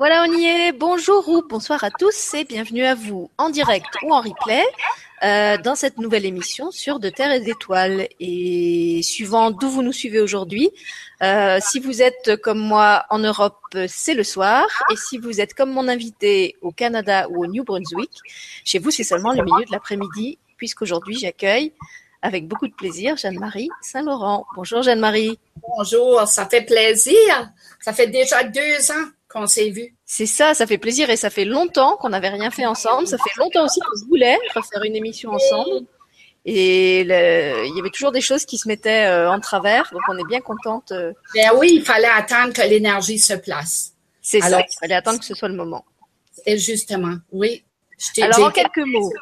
[0.00, 0.72] Voilà, on y est.
[0.72, 4.64] Bonjour ou bonsoir à tous et bienvenue à vous en direct ou en replay
[5.22, 8.08] euh, dans cette nouvelle émission sur De Terre et d'Étoiles.
[8.18, 10.70] Et suivant d'où vous nous suivez aujourd'hui,
[11.22, 14.64] euh, si vous êtes comme moi en Europe, c'est le soir.
[14.90, 18.22] Et si vous êtes comme mon invité au Canada ou au New Brunswick,
[18.64, 21.74] chez vous, c'est seulement le milieu de l'après-midi, puisqu'aujourd'hui, j'accueille
[22.22, 24.46] avec beaucoup de plaisir Jeanne-Marie Saint-Laurent.
[24.56, 25.38] Bonjour Jeanne-Marie.
[25.76, 27.50] Bonjour, ça fait plaisir.
[27.80, 29.94] Ça fait déjà deux ans qu'on s'est vus.
[30.04, 33.06] C'est ça, ça fait plaisir et ça fait longtemps qu'on n'avait rien fait ensemble.
[33.06, 35.86] Ça fait longtemps aussi qu'on voulait faire une émission ensemble.
[36.44, 40.16] Et il y avait toujours des choses qui se mettaient euh, en travers, donc on
[40.16, 40.90] est bien contente.
[40.92, 41.12] Euh.
[41.34, 43.92] Ben oui, il fallait attendre que l'énergie se place.
[44.22, 45.84] C'est ça, il fallait attendre que ce soit le moment.
[46.46, 47.64] Et justement, oui.
[48.22, 49.12] Alors en quelques mots,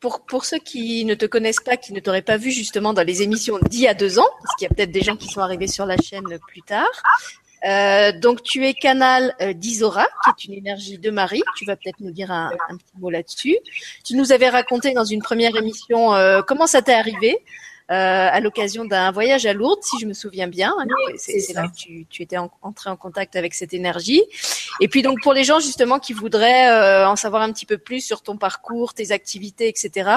[0.00, 3.04] pour, pour ceux qui ne te connaissent pas, qui ne t'auraient pas vu justement dans
[3.04, 5.28] les émissions d'il y a deux ans, parce qu'il y a peut-être des gens qui
[5.28, 6.90] sont arrivés sur la chaîne plus tard,
[7.64, 11.42] euh, donc tu es canal euh, d'Isora, qui est une énergie de Marie.
[11.56, 13.56] Tu vas peut-être nous dire un, un petit mot là-dessus.
[14.04, 17.42] Tu nous avais raconté dans une première émission euh, comment ça t'est arrivé.
[17.92, 20.74] Euh, à l'occasion d'un voyage à Lourdes, si je me souviens bien.
[21.18, 24.24] c'est là que tu, tu étais entré en contact avec cette énergie.
[24.80, 27.78] Et puis donc pour les gens justement qui voudraient euh, en savoir un petit peu
[27.78, 30.10] plus sur ton parcours, tes activités, etc.,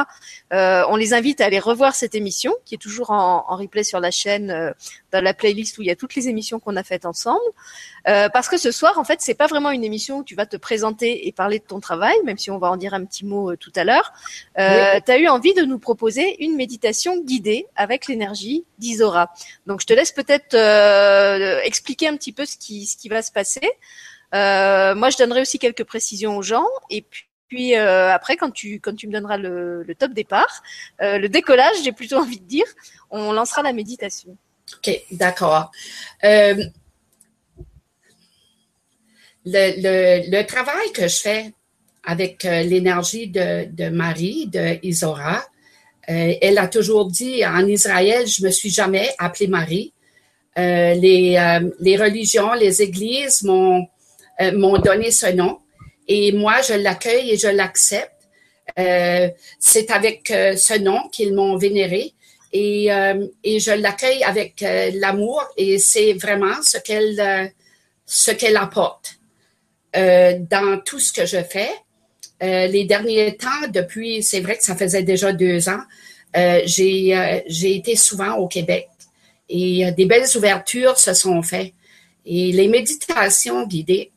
[0.52, 3.84] euh, on les invite à aller revoir cette émission qui est toujours en, en replay
[3.84, 4.72] sur la chaîne, euh,
[5.12, 7.40] dans la playlist où il y a toutes les émissions qu'on a faites ensemble.
[8.08, 10.46] Euh, parce que ce soir, en fait, c'est pas vraiment une émission où tu vas
[10.46, 13.26] te présenter et parler de ton travail, même si on va en dire un petit
[13.26, 14.14] mot euh, tout à l'heure.
[14.58, 19.32] Euh, Tu as eu envie de nous proposer une méditation guidée avec l'énergie d'Isora.
[19.66, 23.22] Donc, je te laisse peut-être euh, expliquer un petit peu ce qui, ce qui va
[23.22, 23.70] se passer.
[24.36, 27.26] Euh, moi, je donnerai aussi quelques précisions aux gens, et puis.
[27.48, 30.62] Puis après, quand tu quand tu me donneras le, le top départ,
[31.00, 32.68] le décollage, j'ai plutôt envie de dire,
[33.10, 34.38] on lancera la méditation.
[34.78, 35.72] Ok, d'accord.
[36.24, 36.64] Euh,
[39.46, 41.54] le, travail que je fais
[42.04, 45.44] avec euh, l'énergie de, Marie, de Isora,
[46.10, 49.94] euh, elle a toujours dit en Israël, je me suis jamais appelée Marie.
[50.56, 51.38] Les,
[51.98, 53.88] religions, les églises m'ont
[54.84, 55.60] donné ce nom
[56.08, 58.12] et moi je l'accueille et je l'accepte.
[58.76, 62.14] C'est avec ce nom qu'ils m'ont vénéré
[62.52, 62.90] et,
[63.44, 67.52] et je l'accueille avec l'amour et c'est vraiment ce qu'elle
[68.06, 69.20] ce qu'elle apporte.
[69.96, 71.72] Euh, dans tout ce que je fais.
[72.44, 75.82] Euh, les derniers temps, depuis, c'est vrai que ça faisait déjà deux ans,
[76.38, 78.88] euh, j'ai euh, j'ai été souvent au Québec
[79.50, 81.74] et des belles ouvertures se sont faites.
[82.24, 84.12] Et les méditations guidées,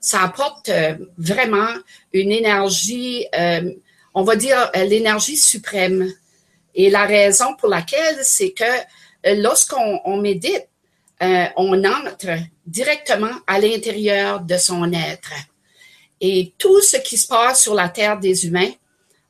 [0.00, 0.70] ça apporte
[1.18, 1.68] vraiment
[2.14, 3.26] une énergie,
[4.14, 6.10] on va dire l'énergie suprême.
[6.78, 10.68] Et la raison pour laquelle, c'est que lorsqu'on on médite,
[11.20, 15.32] euh, on entre directement à l'intérieur de son être.
[16.20, 18.70] Et tout ce qui se passe sur la terre des humains,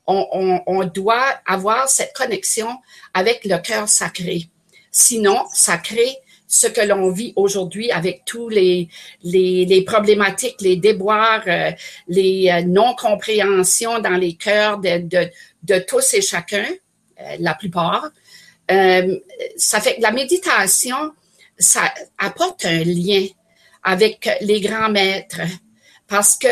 [0.07, 2.69] on, doit avoir cette connexion
[3.15, 4.49] avec le cœur sacré.
[4.91, 6.17] Sinon, ça crée
[6.47, 8.89] ce que l'on vit aujourd'hui avec tous les,
[9.87, 11.73] problématiques, les déboires, euh,
[12.09, 16.67] les euh, non-compréhensions dans les cœurs de tous et chacun,
[17.39, 18.11] la plupart.
[18.69, 21.13] ça fait que la méditation,
[21.59, 23.27] ça apporte un lien
[23.83, 25.41] avec les grands maîtres
[26.07, 26.49] parce que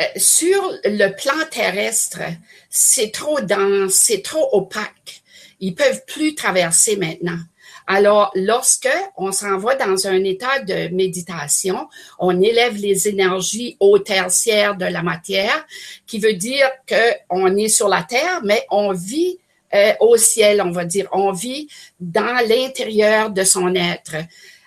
[0.00, 2.20] euh, sur le plan terrestre,
[2.68, 5.22] c'est trop dense, c'est trop opaque.
[5.60, 7.38] Ils peuvent plus traverser maintenant.
[7.86, 11.86] Alors, lorsque on s'en va dans un état de méditation,
[12.18, 15.66] on élève les énergies au tertiaire de la matière,
[16.06, 19.38] qui veut dire que on est sur la terre, mais on vit
[19.74, 21.08] euh, au ciel, on va dire.
[21.12, 21.68] On vit
[22.00, 24.16] dans l'intérieur de son être.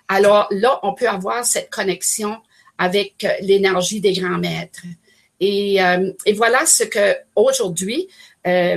[0.08, 2.38] Alors là, on peut avoir cette connexion
[2.78, 4.84] avec euh, l'énergie des grands maîtres.
[5.40, 8.08] Et, euh, et voilà ce que aujourd'hui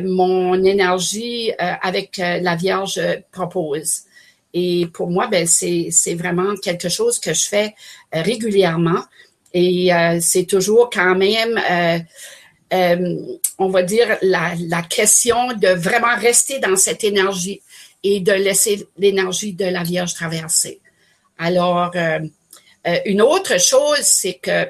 [0.03, 4.03] mon énergie avec la Vierge propose.
[4.53, 7.75] Et pour moi, ben c'est vraiment quelque chose que je fais
[8.13, 9.05] régulièrement.
[9.53, 9.91] Et
[10.21, 11.61] c'est toujours quand même
[12.73, 13.17] euh,
[13.59, 17.61] on va dire, la, la, question de vraiment rester dans cette énergie
[18.05, 20.81] et de laisser l'énergie de la Vierge traverser.
[21.39, 22.21] Alors, euh,
[22.87, 24.69] euh une autre chose, c'est que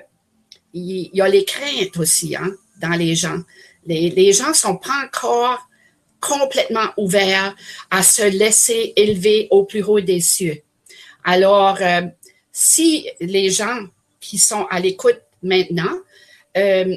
[0.73, 2.51] il y, a les craintes aussi hein,
[2.81, 3.41] dans les gens.
[3.87, 5.59] Les, les gens sont pas encore
[6.21, 7.57] complètement ouverts
[7.91, 10.63] à se laisser élever au plus haut des cieux.
[11.25, 12.03] Alors, euh,
[12.53, 13.87] si les gens
[14.21, 15.97] qui sont à l'écoute maintenant
[16.57, 16.97] euh,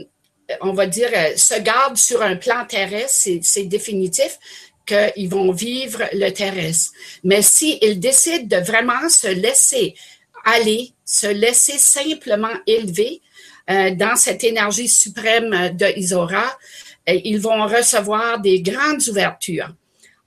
[0.61, 4.37] on va dire, euh, se gardent sur un plan terrestre, c'est définitif
[4.85, 6.91] qu'ils vont vivre le terrestre.
[7.23, 9.95] Mais s'ils décident de vraiment se laisser
[10.43, 13.21] aller, se laisser simplement élever
[13.69, 16.57] dans cette énergie suprême de Isora,
[17.07, 19.73] ils vont recevoir des grandes ouvertures.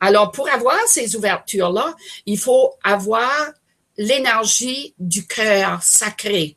[0.01, 1.95] Alors, pour avoir ces ouvertures-là,
[2.27, 3.53] il faut avoir
[3.97, 6.57] l'énergie du cœur sacré.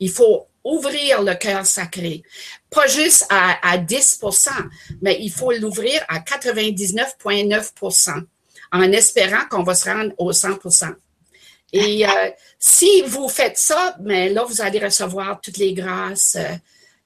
[0.00, 2.22] Il faut ouvrir le cœur sacré.
[2.70, 4.50] Pas juste à, à 10%
[5.00, 8.24] mais il faut l'ouvrir à 99,9%
[8.72, 10.94] en espérant qu'on va se rendre au 100%
[11.72, 12.10] Et euh,
[12.58, 16.54] si vous faites ça, mais là, vous allez recevoir toutes les grâces euh,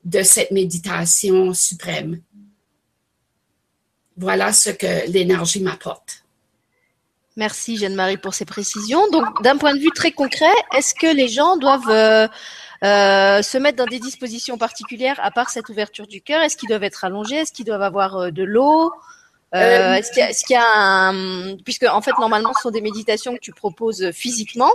[0.05, 2.21] de cette méditation suprême.
[4.17, 6.23] Voilà ce que l'énergie m'apporte.
[7.37, 9.09] Merci Jeanne-Marie pour ces précisions.
[9.11, 12.29] Donc, d'un point de vue très concret, est-ce que les gens doivent euh,
[12.85, 16.43] euh, se mettre dans des dispositions particulières à part cette ouverture du cœur?
[16.43, 17.37] Est-ce qu'ils doivent être allongés?
[17.37, 18.93] Est-ce qu'ils doivent avoir euh, de l'eau?
[19.53, 21.57] Est-ce qu'il y, a, un...
[21.65, 24.73] Puisque, en fait, normalement, ce sont des méditations que tu proposes physiquement.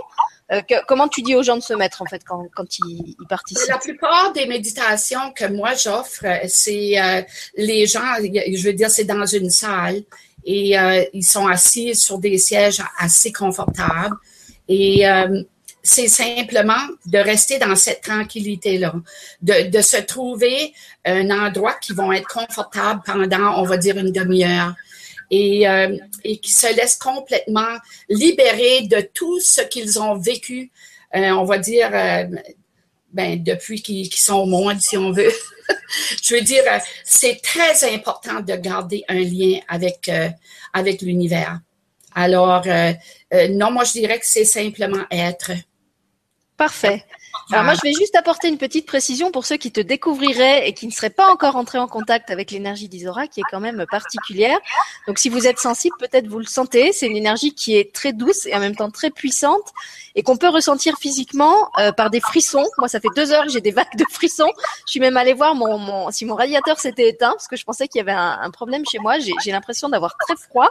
[0.86, 3.68] comment tu dis aux gens de se mettre, en fait, quand, quand ils, ils, participent?
[3.68, 7.24] La plupart des méditations que moi, j'offre, c'est
[7.56, 10.04] les gens, je veux dire, c'est dans une salle
[10.44, 14.16] et euh, ils sont assis sur des sièges assez confortables.
[14.68, 15.42] Et euh,
[15.88, 18.94] c'est simplement de rester dans cette tranquillité-là,
[19.42, 20.74] de, de, se trouver
[21.04, 24.74] un endroit qui vont être confortable pendant, on va dire, une demi-heure.
[25.30, 25.94] Et, euh,
[26.24, 27.76] et qui se laissent complètement
[28.08, 30.70] libérer de tout ce qu'ils ont vécu,
[31.12, 31.90] on va dire,
[33.12, 35.32] ben, depuis qu'ils sont au monde, si on veut.
[36.22, 36.62] je veux dire,
[37.04, 40.28] c'est très important de garder un lien avec, euh,
[40.72, 41.60] avec l'univers.
[42.14, 42.92] Alors, euh,
[43.34, 45.52] euh, non, moi, je dirais que c'est simplement être.
[46.58, 47.04] Parfait.
[47.50, 50.74] Alors moi, je vais juste apporter une petite précision pour ceux qui te découvriraient et
[50.74, 53.86] qui ne seraient pas encore entrés en contact avec l'énergie d'Isora, qui est quand même
[53.90, 54.58] particulière.
[55.06, 56.92] Donc si vous êtes sensible, peut-être vous le sentez.
[56.92, 59.72] C'est une énergie qui est très douce et en même temps très puissante
[60.14, 62.66] et qu'on peut ressentir physiquement euh, par des frissons.
[62.78, 64.52] Moi, ça fait deux heures que j'ai des vagues de frissons.
[64.86, 67.64] Je suis même allée voir mon, mon si mon radiateur s'était éteint parce que je
[67.64, 69.18] pensais qu'il y avait un, un, problème chez moi.
[69.18, 70.70] J'ai l'impression d'avoir très froid,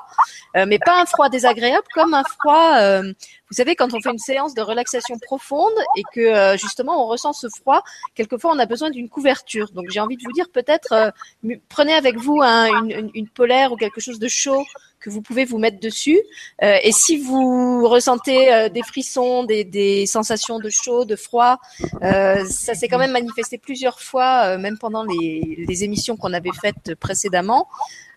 [0.56, 2.78] euh, mais pas un froid désagréable, comme un froid.
[2.80, 3.13] Euh,
[3.50, 7.07] vous savez, quand on fait une séance de relaxation profonde et que euh, justement on
[7.07, 7.81] ressent ce froid,
[8.13, 9.72] quelquefois on a besoin d'une couverture.
[9.72, 13.72] Donc j'ai envie de vous dire peut-être euh, prenez avec vous une, une, une, polaire
[13.72, 14.66] ou quelque chose de chaud
[14.99, 16.19] que vous pouvez vous mettre dessus.
[16.63, 21.57] Euh, et si vous ressentez euh, des frissons, des, sensations de chaud, de froid,
[22.01, 26.95] euh, ça s'est quand même manifesté plusieurs fois, même pendant les émissions qu'on avait faites
[26.95, 27.67] précédemment.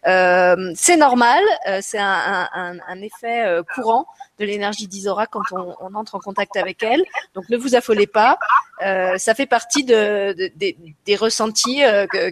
[0.07, 1.43] Euh, c'est normal,
[1.81, 4.07] c'est un, un, un, effet courant
[4.39, 7.05] de l'énergie d'Isora quand on, on, entre en contact avec elle.
[7.35, 8.39] Donc ne vous affolez pas,
[8.81, 10.75] ça fait partie de, de, de
[11.05, 11.83] des ressentis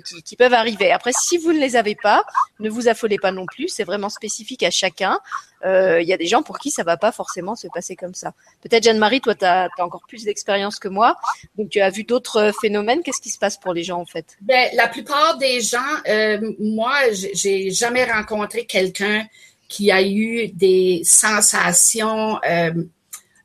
[0.05, 0.93] qui, qui, peuvent arriver.
[0.93, 2.25] Après, si vous ne les avez pas,
[2.59, 5.19] ne vous affolez pas non plus, c'est vraiment spécifique à chacun.
[5.65, 8.15] Il euh, y a des gens pour qui ça va pas forcément se passer comme
[8.15, 8.32] ça.
[8.62, 11.17] Peut-être Jeanne-Marie, toi, tu as, encore plus d'expérience que moi,
[11.56, 13.03] donc tu as vu d'autres phénomènes.
[13.03, 14.37] Qu'est-ce qui se passe pour les gens en fait?
[14.41, 15.79] Ben, La plupart des gens,
[16.09, 19.26] euh, moi, j'ai jamais rencontré quelqu'un
[19.69, 22.72] qui a eu des sensations euh,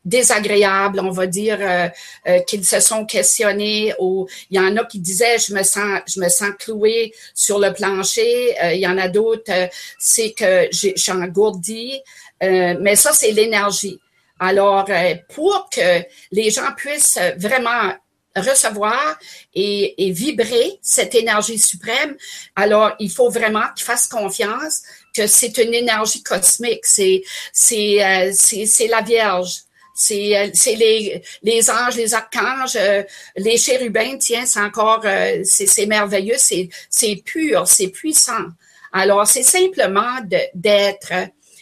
[0.05, 1.87] désagréables, on va dire, euh,
[2.27, 3.93] euh, qu'ils se sont questionnés.
[3.99, 7.59] Ou il y en a qui disaient je me sens, je me sens cloué sur
[7.59, 8.55] le plancher.
[8.73, 9.69] Il y en a d'autres,
[9.99, 12.01] c'est que j'ai engourdi.
[12.41, 13.99] mais ça, c'est l'énergie.
[14.39, 14.89] Alors,
[15.33, 17.93] pour que les gens puissent vraiment
[18.35, 19.17] recevoir
[19.53, 22.15] et, et, vibrer cette énergie suprême,
[22.55, 24.81] alors il faut vraiment qu'ils fassent confiance
[25.15, 29.63] que c'est une énergie cosmique, c'est c'est c'est la Vierge.
[29.95, 33.03] C'est c'est les, les anges, les archanges, euh,
[33.35, 38.47] les chérubins, tiens, c'est encore, euh, c'est merveilleux, c'est c'est pur, c'est puissant.
[38.91, 40.19] Alors, c'est simplement
[40.53, 41.13] d'être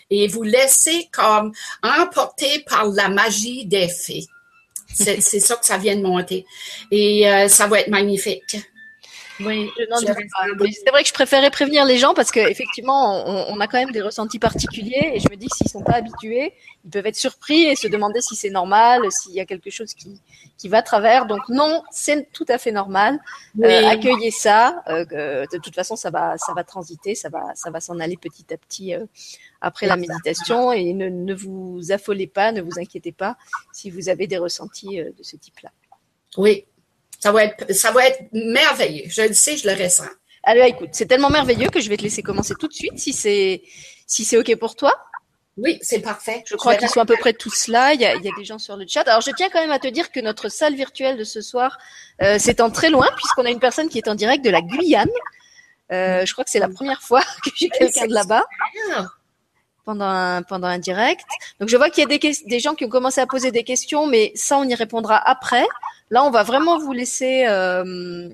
[0.10, 4.28] et vous laisser comme emporter par la magie des fées.
[4.94, 6.46] C'est ça que ça vient de monter.
[6.92, 8.58] Et euh, ça va être magnifique.
[9.46, 13.80] Oui, c'est vrai que je préférais prévenir les gens parce qu'effectivement, on, on, a quand
[13.80, 16.54] même des ressentis particuliers et je me dis que s'ils sont pas habitués,
[16.86, 19.94] ils peuvent être surpris et se demander si c'est normal, s'il y a quelque chose
[19.94, 20.22] qui,
[20.58, 21.26] qui va à travers.
[21.26, 23.20] Donc non, c'est tout à fait normal.
[23.64, 24.84] Euh, accueillez ça.
[24.88, 28.18] Euh, de toute façon, ça va, ça va transiter, ça va, ça va s'en aller
[28.18, 29.06] petit à petit euh,
[29.62, 33.38] après la méditation et ne, ne vous affolez pas, ne vous inquiétez pas
[33.72, 35.72] si vous avez des ressentis euh, de ce type-là.
[36.38, 36.66] Oui,
[37.20, 39.06] ça va être, ça va être merveilleux.
[39.08, 40.06] Je le sais, je le ressens.
[40.44, 43.14] Alors, écoute, c'est tellement merveilleux que je vais te laisser commencer tout de suite, si
[43.14, 43.62] c'est,
[44.08, 44.98] si c'est ok pour toi.
[45.58, 46.44] Oui, c'est parfait.
[46.48, 47.94] Je crois qu'ils sont à peu près tous là.
[47.94, 49.02] Il y, a, il y, a, des gens sur le chat.
[49.02, 51.78] Alors, je tiens quand même à te dire que notre salle virtuelle de ce soir
[52.24, 55.10] euh, s'étend très loin, puisqu'on a une personne qui est en direct de la Guyane.
[55.92, 58.46] Euh, je crois que c'est la première fois que j'ai quelqu'un de là-bas.
[59.86, 61.26] Pendant un, pendant un direct.
[61.60, 63.64] Donc je vois qu'il y a des, des gens qui ont commencé à poser des
[63.64, 65.66] questions, mais ça on y répondra après.
[66.10, 68.30] Là, on va vraiment vous laisser euh,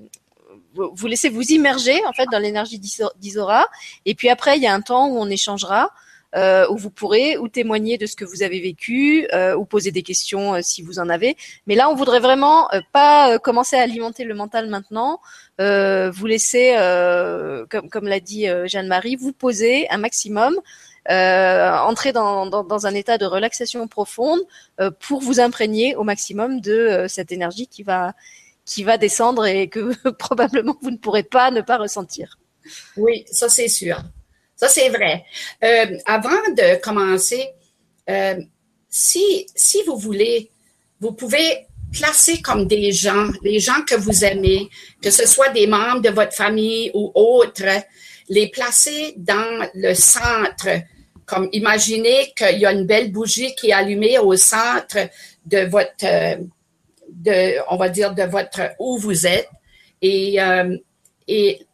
[0.74, 3.66] vous laisser vous immerger en fait dans l'énergie d'Isora.
[4.04, 5.90] Et puis après, il y a un temps où on échangera.
[6.36, 9.92] Euh, où vous pourrez ou témoigner de ce que vous avez vécu euh, ou poser
[9.92, 11.38] des questions euh, si vous en avez.
[11.66, 15.20] Mais là, on voudrait vraiment euh, pas euh, commencer à alimenter le mental maintenant.
[15.58, 16.74] vous laisser,
[17.70, 20.54] comme, comme l'a dit Jeanne-Marie, vous poser un maximum.
[21.08, 24.40] Entrer dans, un état de relaxation profonde
[25.00, 28.14] pour vous imprégner au maximum de cette énergie qui va
[28.68, 32.38] qui va descendre et que probablement vous ne pourrez pas ne pas ressentir.
[32.96, 34.00] Oui, ça c'est sûr.
[34.54, 35.24] Ça c'est vrai.
[35.64, 37.48] Euh, avant de commencer,
[38.10, 38.34] euh,
[38.88, 40.50] si, si vous voulez,
[41.00, 44.68] vous pouvez placer comme des gens, les gens que vous aimez,
[45.02, 47.82] que ce soit des membres de votre famille ou autres,
[48.28, 50.68] les placer dans le centre.
[51.28, 54.96] Comme imaginez qu'il y a une belle bougie qui est allumée au centre
[55.44, 59.48] de votre, euh, on va dire, de votre où vous êtes
[60.02, 60.76] et, euh,
[61.26, 61.66] et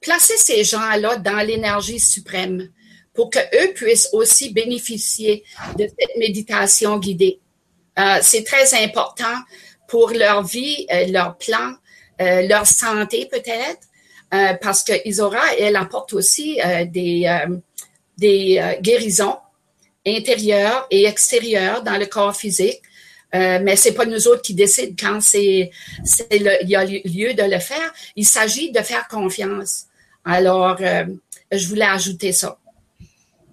[0.00, 2.68] placer ces gens-là dans l'énergie suprême
[3.14, 5.44] pour qu'eux puissent aussi bénéficier
[5.78, 7.40] de cette méditation guidée.
[7.98, 9.36] Euh, c'est très important
[9.88, 11.74] pour leur vie, euh, leur plan,
[12.18, 13.80] leur santé peut-être,
[14.62, 17.28] parce que Isora, elle apporte aussi des,
[18.16, 19.36] des guérisons
[20.06, 22.80] intérieures et extérieures dans le corps physique
[23.34, 25.70] euh, mais c'est pas nous autres qui décident quand c'est,
[26.30, 27.92] il y a lieu de le faire.
[28.14, 29.86] Il s'agit de faire confiance.
[30.24, 31.04] Alors, euh,
[31.52, 32.58] je voulais ajouter ça.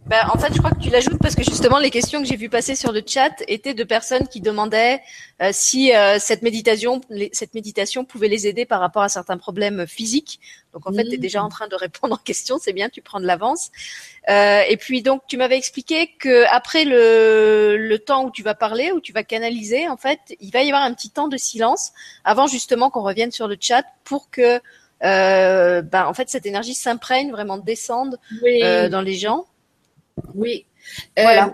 [0.06, 2.36] Ben, en fait, je crois que tu l'ajoutes parce que justement, les questions que j'ai
[2.36, 5.02] vues passer sur le chat étaient de personnes qui demandaient
[5.42, 7.00] euh, si euh, cette méditation,
[7.32, 10.42] cette méditation pouvait les aider par rapport à certains problèmes physiques.
[10.74, 12.58] Donc, en fait, tu es déjà en train de répondre en question.
[12.60, 13.72] C'est bien, tu prends de l'avance.
[14.30, 18.56] Euh, et puis, donc, tu m'avais expliqué que après le, le temps où tu vas
[18.56, 21.38] parler, où tu vas canaliser, en fait, il va y avoir un petit temps de
[21.38, 21.94] silence
[22.26, 24.60] avant justement qu'on revienne sur le chat pour que,
[25.02, 29.46] ben, en fait, cette énergie s'imprègne, vraiment descende dans les gens.
[30.34, 30.66] Oui.
[31.18, 31.54] Voilà.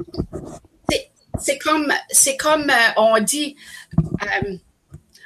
[0.00, 0.38] Euh,
[1.38, 3.56] c'est comme, c'est comme euh, on dit,
[3.98, 4.56] euh,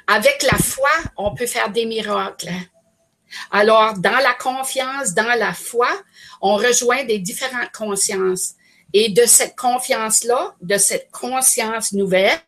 [0.07, 2.49] avec la foi, on peut faire des miracles.
[3.51, 5.89] Alors, dans la confiance, dans la foi,
[6.41, 8.55] on rejoint des différentes consciences.
[8.91, 12.39] Et de cette confiance-là, de cette conscience nouvelle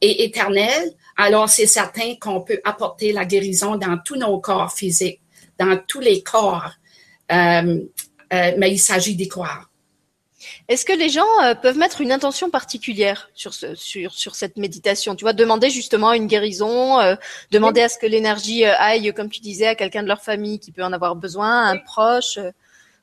[0.00, 5.20] et éternelle, alors c'est certain qu'on peut apporter la guérison dans tous nos corps physiques,
[5.58, 6.72] dans tous les corps.
[7.30, 7.80] Euh,
[8.32, 9.68] mais il s'agit d'y croire.
[10.68, 14.56] Est-ce que les gens euh, peuvent mettre une intention particulière sur, ce, sur, sur cette
[14.56, 15.14] méditation?
[15.14, 17.14] Tu vois, demander justement une guérison, euh,
[17.50, 20.72] demander à ce que l'énergie aille, comme tu disais, à quelqu'un de leur famille qui
[20.72, 22.38] peut en avoir besoin, un proche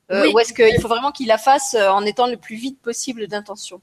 [0.10, 3.82] Ou est-ce qu'il faut vraiment qu'ils la fassent en étant le plus vite possible d'intention?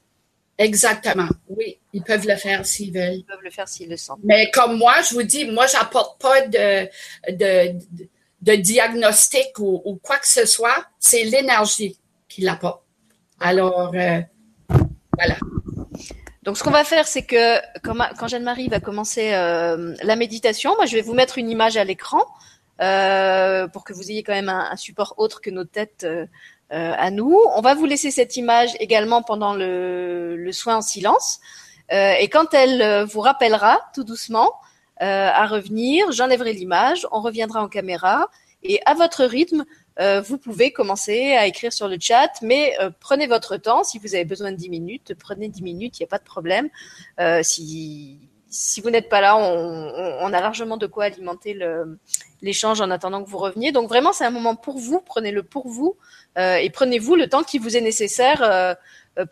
[0.57, 1.27] Exactement.
[1.49, 3.13] Oui, ils peuvent le faire s'ils veulent.
[3.13, 4.19] Ils peuvent le faire s'ils le sentent.
[4.23, 6.87] Mais comme moi, je vous dis, moi, j'apporte pas de,
[7.29, 8.07] de, de
[8.41, 12.81] de diagnostic ou, quoi que ce soit, c'est l'énergie qui l'apporte.
[13.39, 14.21] Alors, euh,
[15.15, 15.35] voilà.
[16.43, 20.85] Donc, ce qu'on va faire, c'est que quand, Jeanne-Marie va commencer euh, la méditation, moi,
[20.85, 22.23] je vais vous mettre une image à l'écran
[22.79, 26.07] euh, pour que vous ayez quand même un, support autre que nos têtes
[26.69, 27.37] à nous.
[27.55, 31.39] On va vous laisser cette image également pendant le, le soin en silence.
[31.89, 34.66] et quand elle vous rappellera tout doucement, euh,
[34.99, 38.29] à revenir, j'enlèverai l'image, on reviendra en caméra
[38.63, 39.65] et à votre rythme,
[39.99, 43.83] euh, vous pouvez commencer à écrire sur le chat, mais euh, prenez votre temps.
[43.83, 46.23] Si vous avez besoin de 10 minutes, prenez 10 minutes, il n'y a pas de
[46.23, 46.69] problème.
[47.43, 51.57] si, si vous n'êtes pas là, on, on, a largement de quoi alimenter
[52.41, 53.71] l'échange en attendant que vous reveniez.
[53.71, 55.97] Donc vraiment, c'est un moment pour vous, prenez-le pour vous
[56.37, 58.77] et prenez-vous le temps qui vous est nécessaire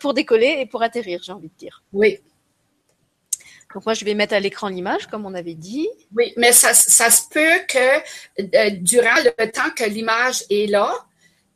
[0.00, 1.82] pour décoller et pour atterrir, j'ai envie de dire.
[1.92, 2.20] Oui,
[3.74, 5.88] donc moi, je vais mettre à l'écran l'image, comme on avait dit.
[6.16, 7.98] Oui, mais ça, ça se peut que
[8.40, 10.92] euh, durant le temps que l'image est là,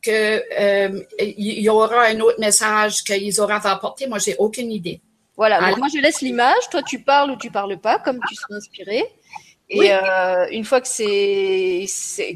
[0.02, 4.07] qu'il euh, y aura un autre message qu'Isora va apporter.
[4.07, 5.00] Moi, j'ai aucune idée.
[5.37, 8.57] Voilà, moi je laisse l'image, toi tu parles ou tu parles pas, comme tu seras
[8.57, 9.02] inspiré.
[9.71, 11.87] Et euh, une fois que c'est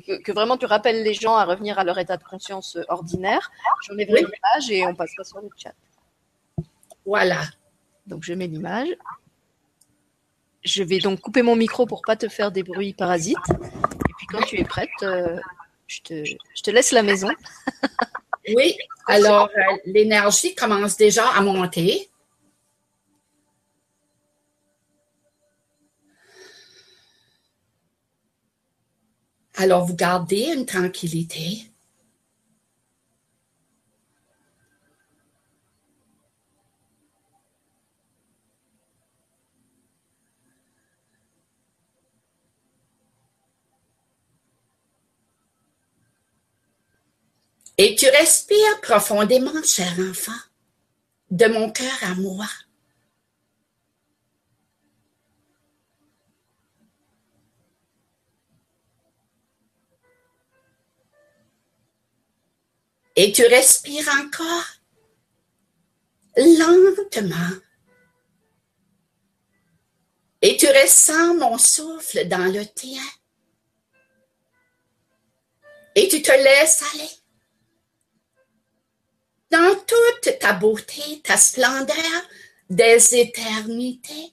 [0.06, 3.50] que, que, vraiment tu rappelles les gens à revenir à leur état de conscience ordinaire,
[3.86, 4.30] j'enlèverai oui.
[4.32, 5.74] l'image et on passera sur le chat.
[7.04, 7.42] Voilà.
[8.06, 8.88] Donc je mets l'image.
[10.64, 13.36] Je vais donc couper mon micro pour pas te faire des bruits parasites.
[13.50, 15.38] Et puis quand tu es prête, euh,
[15.86, 17.28] je, te, laisse la maison.
[18.56, 22.08] oui, alors euh, l'énergie commence déjà à monter.
[29.56, 31.73] Alors vous gardez une tranquillité.
[47.76, 50.32] Et tu respires profondément, cher enfant,
[51.30, 52.46] de mon cœur à moi.
[63.16, 64.66] Et tu respires encore
[66.36, 67.60] lentement.
[70.42, 73.02] Et tu ressens mon souffle dans le tien.
[75.94, 77.23] Et tu te laisses aller
[79.54, 82.22] dans toute ta beauté, ta splendeur
[82.68, 84.32] des éternités.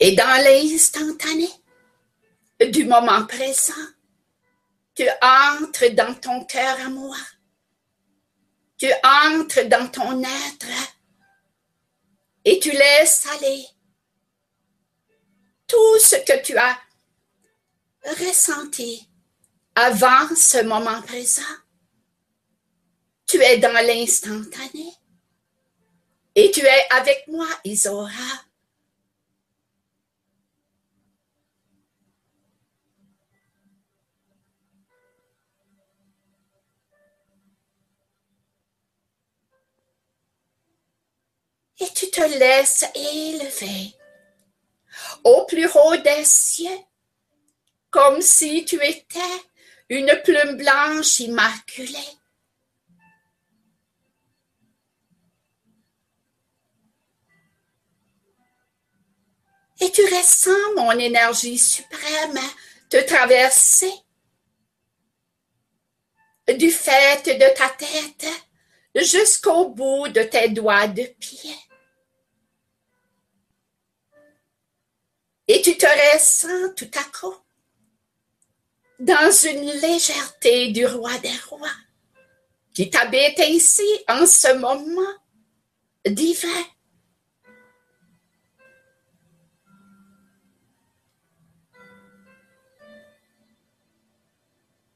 [0.00, 1.48] Et dans l'instantané
[2.70, 3.74] du moment présent,
[4.94, 7.16] tu entres dans ton cœur à moi.
[8.78, 10.94] Tu entres dans ton être
[12.46, 13.66] et tu laisses aller
[15.66, 16.78] tout ce que tu as
[18.04, 19.08] ressenti
[19.74, 21.42] avant ce moment présent.
[23.26, 24.92] Tu es dans l'instantané
[26.34, 28.10] et tu es avec moi, Isora.
[41.80, 43.94] Et tu te laisses élever
[45.24, 46.70] au plus haut des cieux
[47.94, 49.20] comme si tu étais
[49.88, 52.18] une plume blanche immaculée.
[59.80, 62.40] Et tu ressens mon énergie suprême
[62.90, 63.92] te traverser
[66.48, 68.26] du fait de ta tête
[68.96, 71.56] jusqu'au bout de tes doigts de pied.
[75.46, 77.43] Et tu te ressens tout à coup
[78.98, 81.68] dans une légèreté du roi des rois,
[82.72, 85.14] qui t'habite ainsi en ce moment
[86.06, 86.64] divin.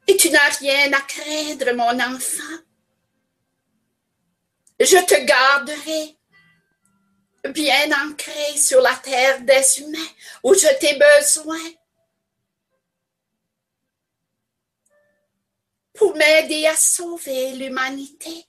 [0.07, 2.57] Et tu n'as rien à craindre, mon enfant.
[4.79, 6.17] Je te garderai
[7.53, 10.11] bien ancré sur la terre des humains
[10.43, 11.59] où je t'ai besoin.
[15.99, 18.45] Pour m'aider à sauver l'humanité.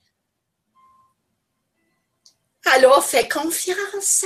[2.63, 4.23] Alors fais confiance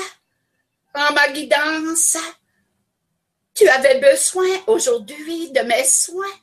[0.93, 2.17] en ma guidance.
[3.55, 6.39] Tu avais besoin aujourd'hui de mes soins.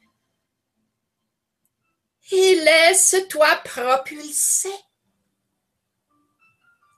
[2.32, 4.74] Et laisse-toi propulser.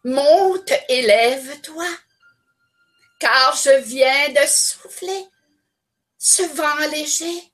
[0.05, 1.89] Monte, élève-toi,
[3.21, 5.29] car je viens de souffler
[6.17, 7.54] ce vent léger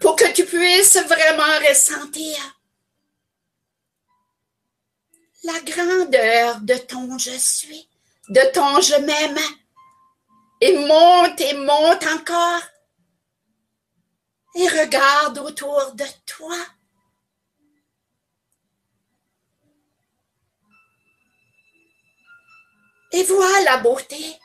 [0.00, 2.36] pour que tu puisses vraiment ressentir
[5.44, 7.88] la grandeur de ton je suis,
[8.28, 9.38] de ton je m'aime,
[10.60, 12.62] et monte et monte encore,
[14.54, 16.56] et regarde autour de toi.
[23.14, 24.38] Et vois la beauté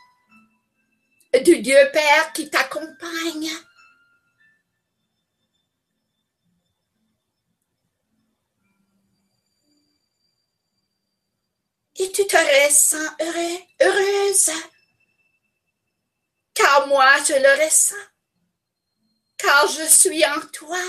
[1.43, 3.49] du Dieu Père qui t'accompagne
[11.97, 12.97] et tu te ressens
[13.81, 14.51] heureuse.
[16.53, 17.95] Car moi, je le ressens.
[19.37, 20.81] Car je suis en toi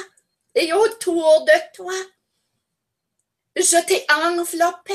[0.54, 1.94] et autour de toi.
[3.56, 4.94] Je t'ai enveloppé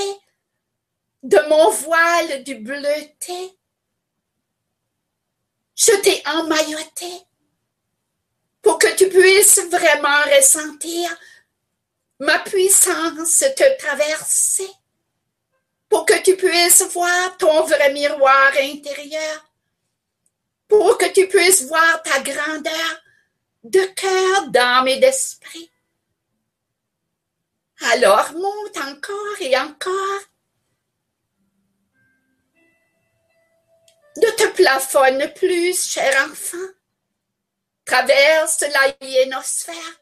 [1.24, 3.58] de mon voile du bleuté.
[5.76, 7.12] Je t'ai emmailloté
[8.62, 11.16] pour que tu puisses vraiment ressentir
[12.20, 14.70] ma puissance te traverser
[15.94, 19.48] pour que tu puisses voir ton vrai miroir intérieur,
[20.68, 23.04] pour que tu puisses voir ta grandeur
[23.64, 25.72] de cœur, d'âme et d'esprit.
[27.92, 30.22] Alors monte encore et encore.
[34.18, 36.72] Ne te plafonne plus, cher enfant.
[37.86, 40.02] Traverse la hyénosphère,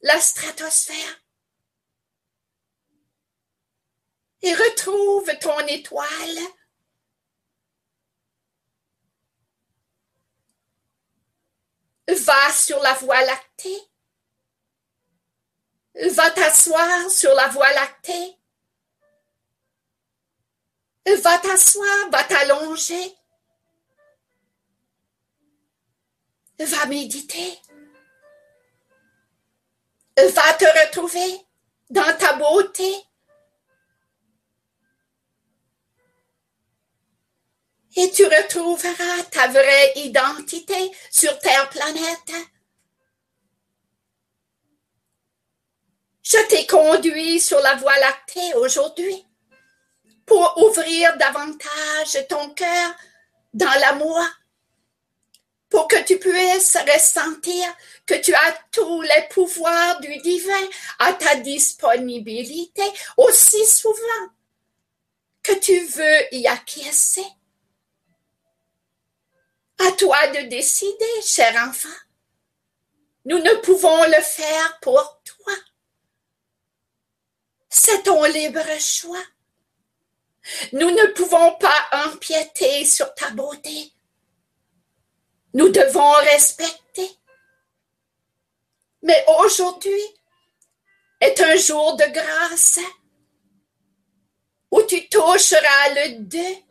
[0.00, 1.20] la stratosphère,
[4.42, 6.38] et retrouve ton étoile.
[12.08, 13.82] Va sur la voie lactée.
[16.12, 18.38] Va t'asseoir sur la voie lactée
[21.16, 23.16] Va t'asseoir, va t'allonger.
[26.58, 27.58] Va méditer.
[30.16, 31.46] Va te retrouver
[31.88, 33.07] dans ta beauté.
[38.00, 42.32] Et tu retrouveras ta vraie identité sur Terre planète.
[46.22, 49.26] Je t'ai conduit sur la voie lactée aujourd'hui
[50.26, 52.94] pour ouvrir davantage ton cœur
[53.52, 54.20] dans l'amour,
[55.68, 57.66] pour que tu puisses ressentir
[58.06, 60.68] que tu as tous les pouvoirs du divin
[61.00, 62.84] à ta disponibilité
[63.16, 64.28] aussi souvent
[65.42, 67.26] que tu veux y acquiescer.
[69.78, 71.88] À toi de décider, cher enfant.
[73.24, 75.54] Nous ne pouvons le faire pour toi.
[77.68, 79.22] C'est ton libre choix.
[80.72, 83.92] Nous ne pouvons pas empiéter sur ta beauté.
[85.54, 87.10] Nous devons respecter.
[89.02, 90.02] Mais aujourd'hui
[91.20, 92.80] est un jour de grâce
[94.70, 96.67] où tu toucheras le deux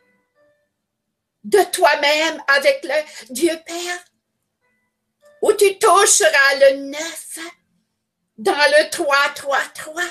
[1.48, 4.00] de toi-même avec le Dieu Père,
[5.42, 7.40] où tu toucheras le neuf
[8.38, 10.04] dans le 3-3-3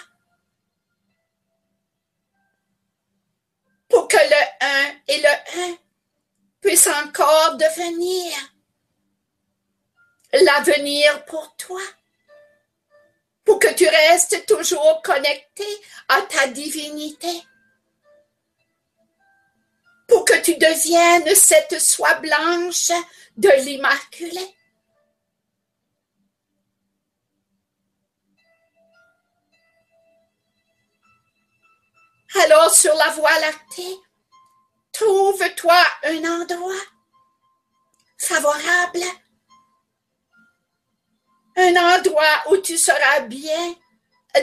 [3.89, 5.77] pour que le un et le un
[6.61, 8.33] puissent encore devenir
[10.33, 11.81] l'avenir pour toi,
[13.45, 15.67] pour que tu restes toujours connecté
[16.09, 17.43] à ta divinité,
[20.07, 22.93] pour que tu deviennes cette soie blanche
[23.37, 24.57] de l'Immaculée.
[32.45, 33.97] Alors sur la voie lactée,
[34.93, 36.83] trouve-toi un endroit
[38.19, 39.01] favorable,
[41.57, 43.75] un endroit où tu seras bien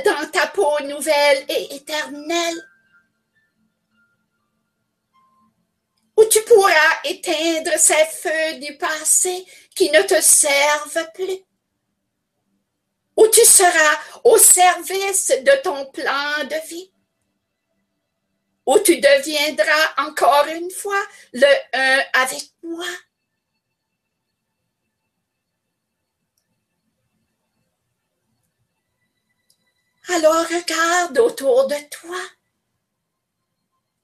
[0.03, 2.67] dans ta peau nouvelle et éternelle,
[6.17, 9.45] où tu pourras éteindre ces feux du passé
[9.75, 11.39] qui ne te servent plus,
[13.15, 16.93] où tu seras au service de ton plan de vie
[18.65, 21.01] où tu deviendras encore une fois
[21.33, 22.85] le un avec moi.
[30.09, 32.19] Alors regarde autour de toi.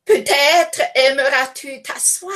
[0.09, 2.35] Peut-être aimeras-tu t'asseoir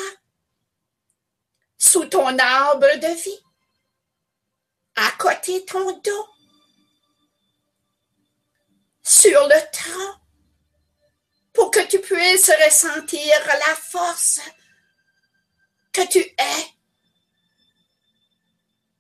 [1.76, 3.44] sous ton arbre de vie,
[4.96, 6.30] à côté ton dos,
[9.02, 10.20] sur le tronc
[11.52, 14.40] pour que tu puisses ressentir la force
[15.92, 16.68] que tu es,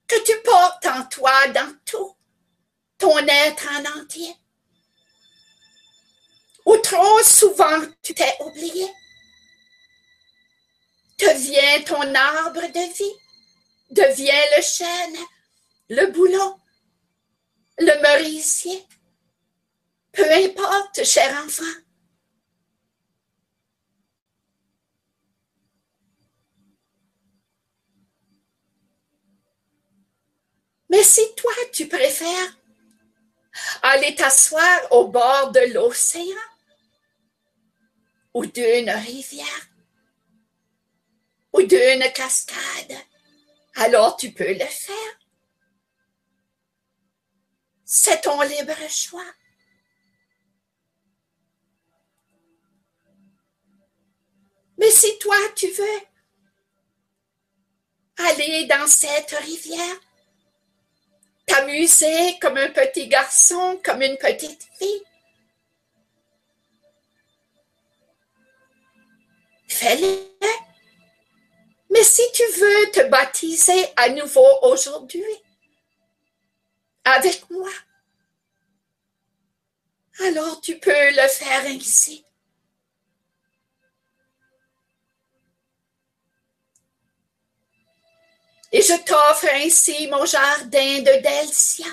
[0.07, 2.17] que tu portes en toi dans tout
[2.97, 4.35] ton être en entier.
[6.65, 8.87] Ou trop souvent tu t'es oublié.
[11.19, 13.17] Deviens ton arbre de vie,
[13.91, 15.17] deviens le chêne,
[15.89, 16.59] le boulot,
[17.77, 18.85] le merisier.
[20.11, 21.63] Peu importe, cher enfant.
[30.89, 32.57] Mais si toi, tu préfères
[33.81, 36.52] aller t'asseoir au bord de l'océan
[38.33, 39.69] ou d'une rivière
[41.53, 42.97] ou d'une cascade,
[43.75, 45.19] alors tu peux le faire.
[47.85, 49.25] C'est ton libre choix.
[54.79, 56.01] Mais si toi, tu veux
[58.17, 59.95] aller dans cette rivière,
[61.45, 65.03] t'amuser comme un petit garçon, comme une petite fille.
[69.73, 70.29] Fais-le.
[71.89, 75.23] Mais si tu veux te baptiser à nouveau aujourd'hui,
[77.03, 77.69] avec moi,
[80.19, 82.25] alors tu peux le faire ici.
[88.73, 91.85] et je t'offre ainsi mon jardin de Delcia,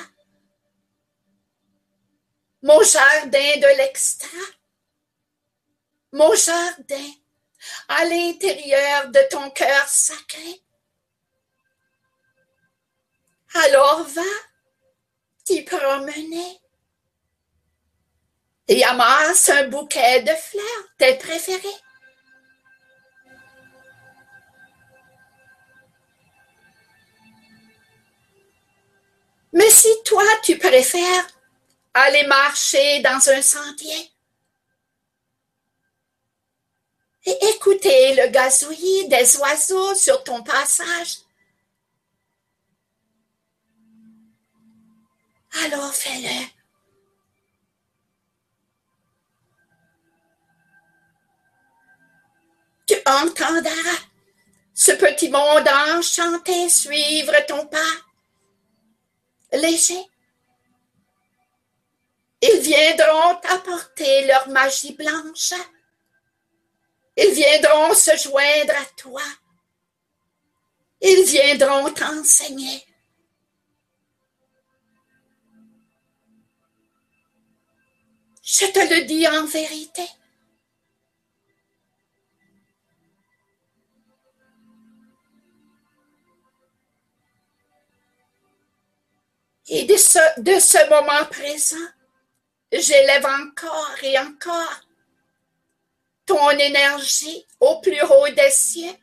[2.62, 4.28] mon jardin de l'extra,
[6.12, 7.12] mon jardin
[7.88, 10.62] à l'intérieur de ton cœur sacré.
[13.54, 14.22] Alors va
[15.44, 16.60] t'y promener
[18.68, 21.80] et amasse un bouquet de fleurs, tes préférées.
[29.52, 31.26] Mais si toi, tu préfères
[31.94, 34.09] aller marcher dans un sentier,
[37.30, 41.18] et écouter le gazouillis des oiseaux sur ton passage,
[45.64, 46.46] alors fais-le.
[52.86, 53.98] Tu entendras
[54.74, 57.78] ce petit monde enchanté suivre ton pas,
[59.52, 60.04] léger.
[62.42, 65.52] Ils viendront t'apporter leur magie blanche.
[67.16, 69.22] Ils viendront se joindre à toi.
[71.00, 72.84] Ils viendront t'enseigner.
[78.42, 80.06] Je te le dis en vérité.
[89.68, 91.76] Et de ce, de ce moment présent,
[92.72, 94.80] j'élève encore et encore
[96.30, 98.94] ton énergie au plus haut des cieux.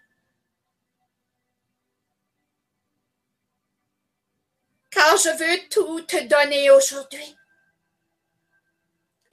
[4.89, 7.35] Car je veux tout te donner aujourd'hui.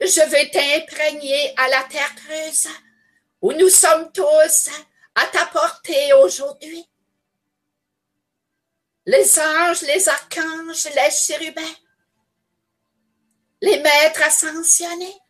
[0.01, 2.67] Je veux t'imprégner à la terre creuse
[3.41, 4.69] où nous sommes tous
[5.15, 6.85] à ta portée aujourd'hui
[9.07, 11.75] les anges, les archanges, les chérubins,
[13.61, 15.21] les maîtres ascensionnés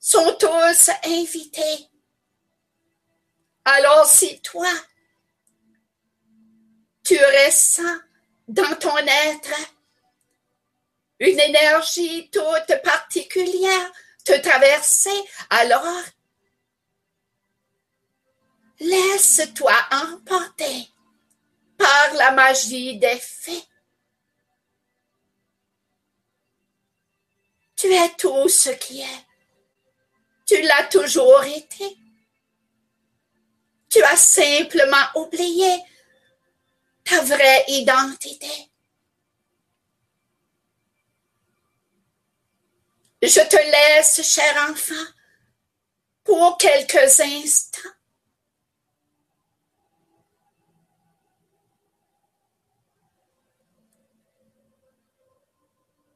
[0.00, 1.88] sont tous invités.
[3.64, 4.72] Alors si toi,
[7.04, 8.00] tu ressens
[8.48, 9.54] dans ton être
[11.20, 13.92] une énergie toute particulière
[14.24, 16.02] te traverser, alors
[18.80, 20.88] laisse-toi emporter
[21.76, 23.66] par la magie des faits.
[27.76, 29.29] Tu es tout ce qui est.
[30.50, 31.96] Tu l'as toujours été.
[33.88, 35.80] Tu as simplement oublié
[37.04, 38.68] ta vraie identité.
[43.22, 45.12] Je te laisse, cher enfant,
[46.24, 47.88] pour quelques instants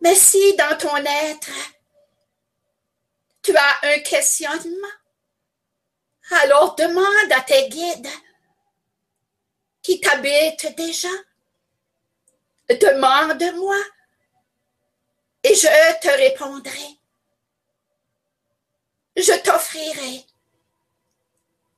[0.01, 1.74] Mais si dans ton être,
[3.45, 4.89] tu as un questionnement,
[6.31, 8.09] alors demande à tes guides
[9.83, 11.11] qui t'habitent déjà.
[12.69, 13.77] Demande-moi
[15.43, 16.99] et je te répondrai.
[19.17, 20.25] Je t'offrirai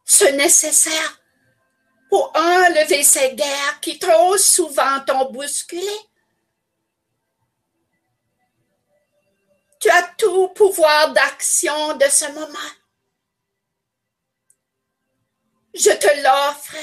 [0.04, 1.20] ce nécessaire
[2.08, 5.82] pour enlever ces guerres qui trop souvent t'ont bousculé
[9.80, 12.58] Tu as tout pouvoir d'action de ce moment.
[15.74, 16.76] Je te l'offre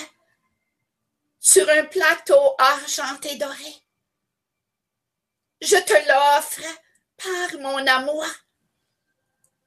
[1.40, 3.76] sur un plateau argenté doré.
[5.62, 6.62] Je te l'offre
[7.18, 8.26] par mon amour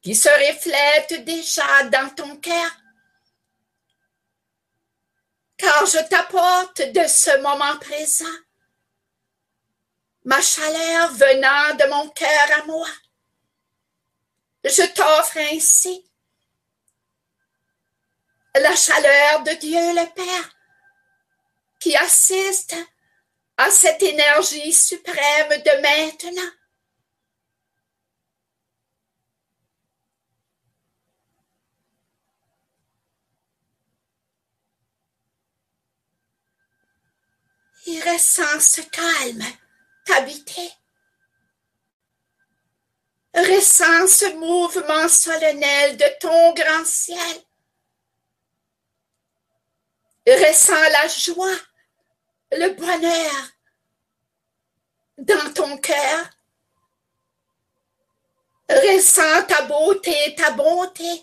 [0.02, 2.70] qui se reflète déjà dans ton cœur.
[5.56, 8.36] Car je t'apporte de ce moment présent
[10.26, 12.88] ma chaleur venant de mon cœur à moi.
[14.66, 16.04] Je t'offre ainsi
[18.56, 20.56] la chaleur de Dieu le Père
[21.78, 22.74] qui assiste
[23.56, 26.52] à cette énergie suprême de maintenant.
[37.86, 39.44] Il ressent ce calme
[40.06, 40.72] t'habiter
[43.36, 47.36] Ressens ce mouvement solennel de ton grand ciel.
[50.26, 51.58] Ressens la joie,
[52.52, 53.50] le bonheur
[55.18, 56.30] dans ton cœur.
[58.70, 61.22] Ressens ta beauté, ta bonté.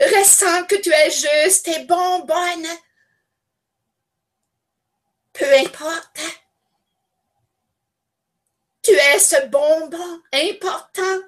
[0.00, 2.68] Ressens que tu es juste et bonbonne.
[5.34, 6.20] Peu importe
[8.88, 11.20] tu es ce bonbon important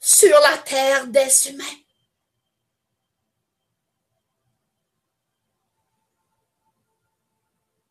[0.00, 1.78] sur la terre des humains.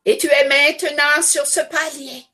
[0.04, 2.26] Et tu es maintenant sur ce palier.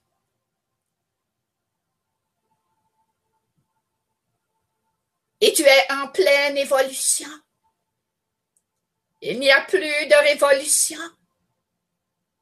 [5.40, 7.30] Et tu es en pleine évolution.
[9.22, 11.17] Il n'y a plus de révolution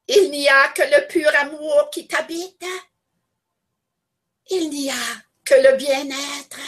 [0.07, 2.65] Il n'y a que le pur amour qui t'habite.
[4.49, 4.93] Il n'y a
[5.43, 6.59] que le bien-être.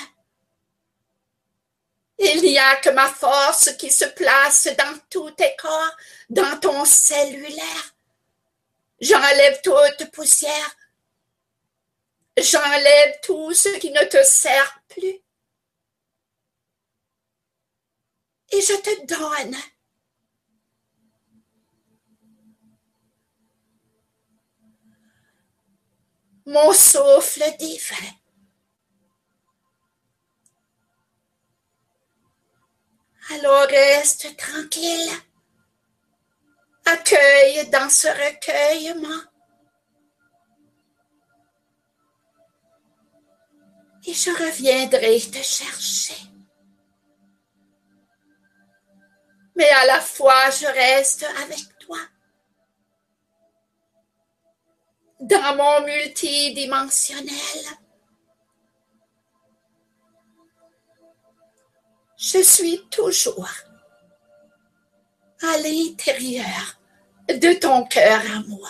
[2.20, 5.96] Il n'y a que ma force qui se place dans tous tes corps,
[6.30, 7.96] dans ton cellulaire.
[9.00, 10.76] J'enlève toute poussière.
[12.36, 15.22] J'enlève tout ce qui ne te sert plus.
[18.52, 19.56] Et je te donne
[26.48, 27.96] mon souffle divin.
[33.32, 35.12] Alors reste tranquille.
[36.86, 39.24] Accueille dans ce recueillement.
[44.06, 46.16] Et je reviendrai te chercher.
[49.58, 51.77] Mais à la fois, je reste avec
[55.20, 57.78] Dans mon multidimensionnel.
[62.18, 63.50] je suis toujours
[65.42, 66.80] à l'intérieur
[67.30, 68.70] de ton cœur à moi.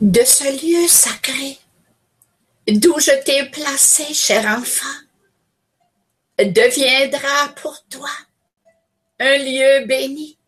[0.00, 1.58] de ce lieu sacré
[2.68, 4.86] d'où je t'ai placé, cher enfant,
[6.38, 8.10] deviendra pour toi
[9.18, 10.38] un lieu béni.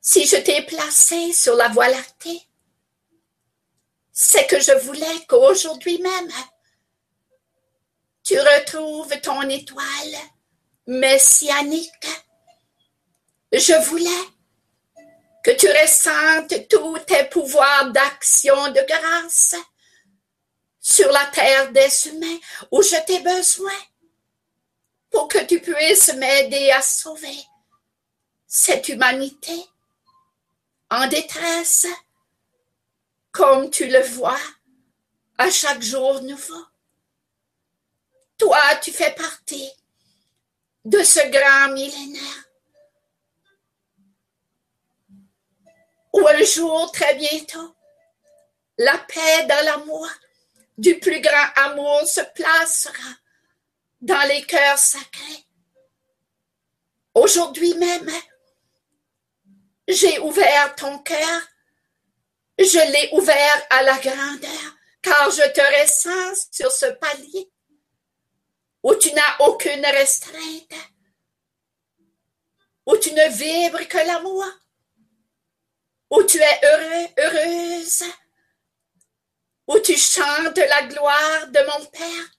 [0.00, 2.40] Si je t'ai placé sur la voie lactée,
[4.12, 6.32] c'est que je voulais qu'aujourd'hui même,
[8.22, 10.16] tu retrouves ton étoile
[10.86, 12.06] messianique.
[13.52, 14.35] Je voulais
[15.46, 19.54] que tu ressentes tous tes pouvoirs d'action de grâce
[20.80, 22.38] sur la terre des humains
[22.72, 23.78] où je t'ai besoin
[25.08, 27.38] pour que tu puisses m'aider à sauver
[28.48, 29.64] cette humanité
[30.90, 31.86] en détresse,
[33.30, 34.40] comme tu le vois
[35.38, 36.64] à chaque jour nouveau.
[38.36, 39.70] Toi, tu fais partie
[40.84, 42.45] de ce grand millénaire
[46.16, 47.76] où un jour très bientôt,
[48.78, 50.08] la paix dans l'amour
[50.78, 53.10] du plus grand amour se placera
[54.00, 55.44] dans les cœurs sacrés?
[57.14, 58.10] Aujourd'hui même,
[59.86, 61.40] j'ai ouvert ton cœur,
[62.58, 67.50] je l'ai ouvert à la grandeur, car je te ressens sur ce palier
[68.82, 70.72] où tu n'as aucune restreinte,
[72.86, 74.46] où tu ne vibres que l'amour,
[76.10, 78.04] où tu es heureux, heureuse,
[79.66, 82.30] où tu chantes la gloire de mon Père,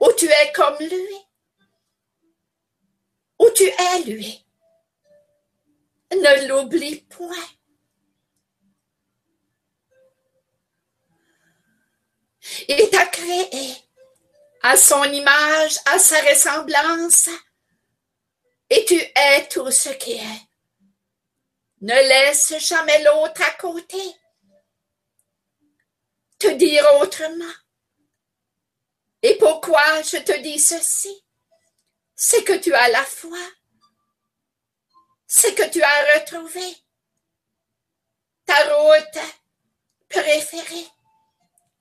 [0.00, 1.16] où tu es comme lui,
[3.38, 4.44] où tu es lui.
[6.12, 7.36] Ne l'oublie point.
[12.68, 13.76] Il t'a créé
[14.62, 17.28] à son image, à sa ressemblance,
[18.68, 20.49] et tu es tout ce qui est.
[21.80, 24.02] Ne laisse jamais l'autre à côté.
[26.38, 27.54] Te dire autrement.
[29.22, 31.24] Et pourquoi je te dis ceci?
[32.14, 33.38] C'est que tu as la foi.
[35.26, 36.76] C'est que tu as retrouvé
[38.44, 39.18] ta route
[40.08, 40.88] préférée,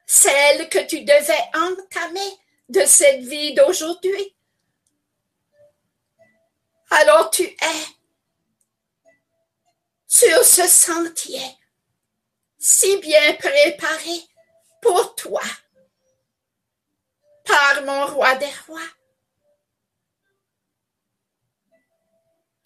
[0.06, 2.38] celle que tu devais entamer
[2.70, 4.36] de cette vie d'aujourd'hui.
[6.92, 7.99] Alors tu es
[10.10, 11.56] sur ce sentier
[12.58, 14.28] si bien préparé
[14.82, 15.44] pour toi
[17.46, 18.82] par mon roi des rois.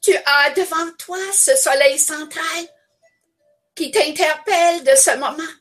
[0.01, 2.65] Tu as devant toi ce soleil central
[3.75, 5.53] qui t'interpelle de ce moment.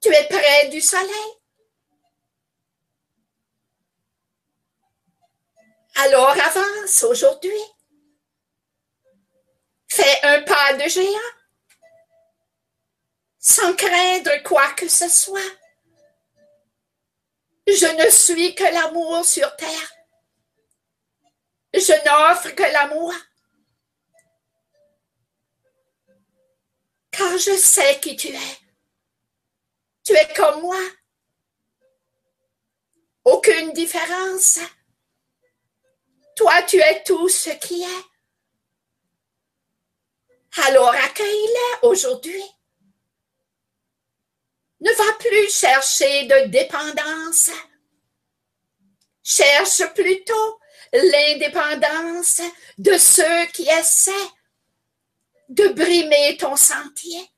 [0.00, 1.32] Tu es près du soleil.
[5.96, 7.75] Alors avance aujourd'hui.
[9.96, 11.32] Fais un pas de géant
[13.38, 15.52] sans craindre quoi que ce soit.
[17.66, 19.92] Je ne suis que l'amour sur terre.
[21.72, 23.14] Je n'offre que l'amour.
[27.10, 28.58] Car je sais qui tu es.
[30.04, 30.82] Tu es comme moi.
[33.24, 34.58] Aucune différence.
[36.36, 38.15] Toi, tu es tout ce qui est.
[40.64, 42.42] Alors accueille-le aujourd'hui.
[44.80, 47.50] Ne va plus chercher de dépendance.
[49.22, 50.60] Cherche plutôt
[50.92, 52.40] l'indépendance
[52.78, 54.12] de ceux qui essaient
[55.48, 57.30] de brimer ton sentier.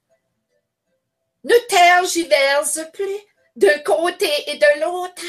[1.44, 3.18] Ne tergiverse plus
[3.56, 5.24] d'un côté et de l'autre.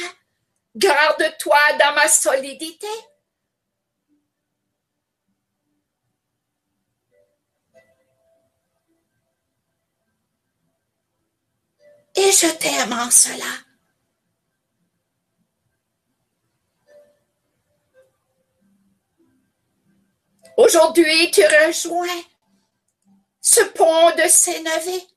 [0.75, 2.87] Garde-toi dans ma solidité.
[12.19, 13.45] Et je t'aime en cela.
[20.57, 22.23] Aujourd'hui, tu rejoins
[23.39, 25.07] ce pont de Sénévé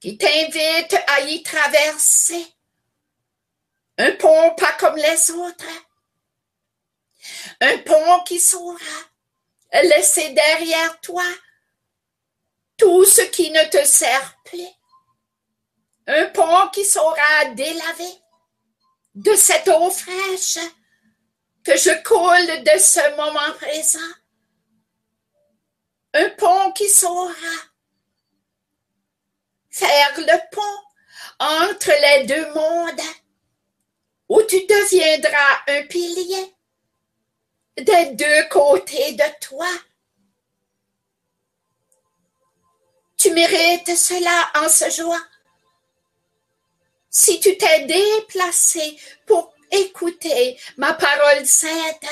[0.00, 2.46] qui t'invite à y traverser.
[3.98, 5.64] Un pont pas comme les autres.
[7.60, 8.78] Un pont qui saura
[9.72, 11.24] laisser derrière toi
[12.78, 14.68] tout ce qui ne te sert plus
[16.06, 18.20] un pont qui saura délaver
[19.14, 20.58] de cette eau fraîche
[21.64, 23.98] que je coule de ce moment présent.
[26.12, 27.32] Un pont qui saura
[29.70, 30.84] faire le pont
[31.40, 33.00] entre les deux mondes
[34.28, 36.54] où tu deviendras un pilier
[37.76, 39.68] des deux côtés de toi.
[43.16, 45.16] Tu mérites cela en ce jour.
[47.16, 52.10] Si tu t'es déplacé pour écouter ma parole sainte,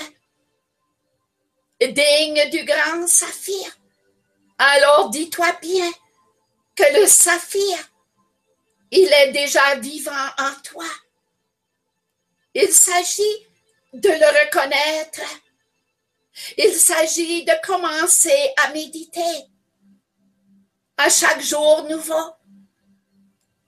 [1.80, 3.76] digne du grand saphir,
[4.58, 5.90] alors dis-toi bien
[6.76, 7.78] que le saphir,
[8.92, 10.86] il est déjà vivant en toi.
[12.54, 13.48] Il s'agit
[13.92, 15.20] de le reconnaître.
[16.56, 19.48] Il s'agit de commencer à méditer
[20.96, 22.36] à chaque jour nouveau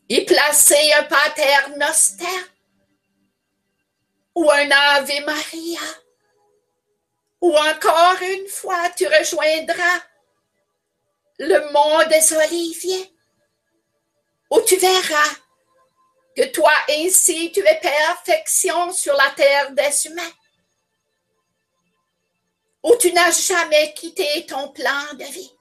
[0.09, 2.27] y placer un pater noster
[4.35, 5.81] ou un Ave Maria.
[7.41, 10.01] Ou encore une fois tu rejoindras
[11.39, 13.13] le monde des oliviers
[14.51, 15.35] où tu verras
[16.37, 20.33] que toi ainsi tu es perfection sur la terre des humains.
[22.83, 25.54] Où tu n'as jamais quitté ton plan de vie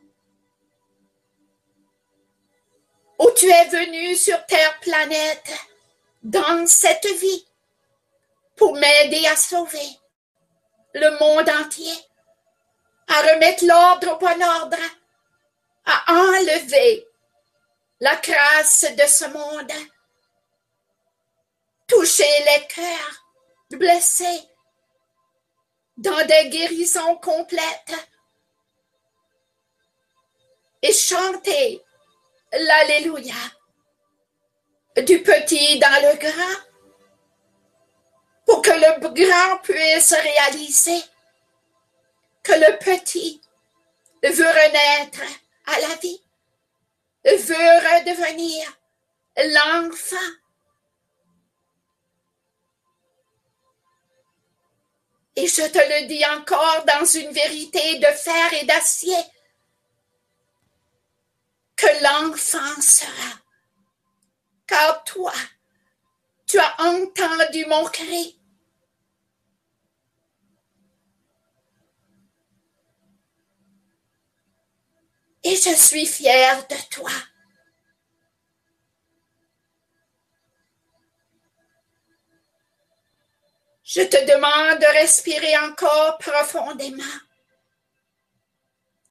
[3.19, 5.51] où tu es venu sur Terre planète
[6.21, 7.45] dans cette vie
[8.55, 9.99] pour m'aider à sauver
[10.93, 11.93] le monde entier,
[13.07, 14.77] à remettre l'ordre au bon ordre,
[15.85, 17.07] à enlever
[17.99, 19.71] la crasse de ce monde,
[21.87, 23.23] toucher les cœurs
[23.71, 24.47] blessés
[25.97, 27.95] dans des guérisons complètes
[30.81, 31.83] et chanter
[32.53, 33.35] l'Alléluia.
[35.05, 36.59] Du petit dans le grand.
[38.45, 41.03] Pour que le grand puisse réaliser.
[42.43, 43.41] Que le petit
[44.21, 45.21] veut renaître
[45.65, 46.21] à la vie,
[47.25, 48.79] veut redevenir
[49.37, 50.31] l'enfant.
[55.35, 59.17] Et je te le dis encore dans une vérité de fer et d'acier,
[61.83, 63.39] que l'enfant sera.
[64.65, 65.33] Car toi,
[66.47, 68.39] tu as entendu mon cri.
[75.43, 77.11] Et je suis fière de toi.
[83.83, 87.03] Je te demande de respirer encore profondément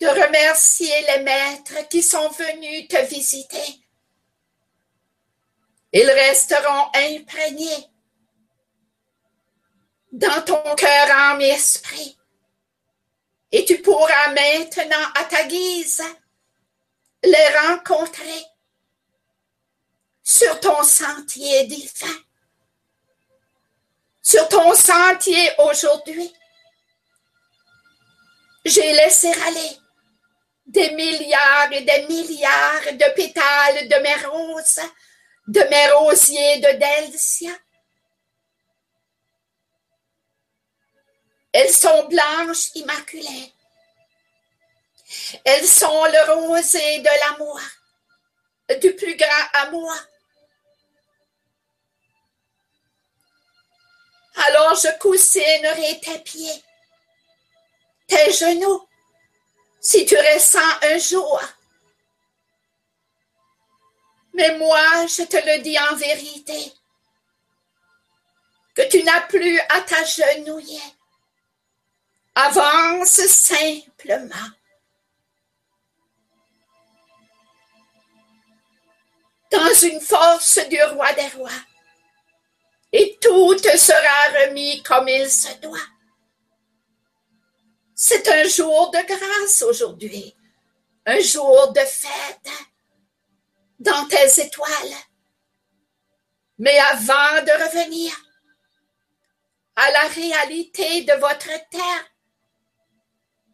[0.02, 3.80] de remercier les maîtres qui sont venus te visiter.
[5.92, 7.86] Ils resteront imprégnés
[10.10, 12.18] dans ton cœur, âme et esprit.
[13.52, 16.02] Et tu pourras maintenant, à ta guise,
[17.22, 18.44] les rencontrer
[20.24, 22.18] sur ton sentier divin,
[24.20, 26.34] sur ton sentier aujourd'hui.
[28.64, 29.81] J'ai laissé aller
[30.72, 34.80] des milliards et des milliards de pétales de mes roses,
[35.46, 37.52] de mes rosiers de Delcia.
[41.52, 43.52] Elles sont blanches immaculées.
[45.44, 47.60] Elles sont le rosé de l'amour,
[48.80, 49.94] du plus grand amour.
[54.36, 56.64] Alors je coussinerai tes pieds,
[58.06, 58.88] tes genoux,
[59.82, 61.42] si tu ressens un jour.
[64.32, 66.72] Mais moi, je te le dis en vérité,
[68.74, 70.80] que tu n'as plus à t'agenouiller.
[72.34, 74.48] Avance simplement.
[79.50, 81.50] Dans une force du roi des rois.
[82.90, 85.91] Et tout te sera remis comme il se doit.
[88.04, 90.34] C'est un jour de grâce aujourd'hui,
[91.06, 92.50] un jour de fête
[93.78, 94.96] dans tes étoiles.
[96.58, 98.12] Mais avant de revenir
[99.76, 102.10] à la réalité de votre terre,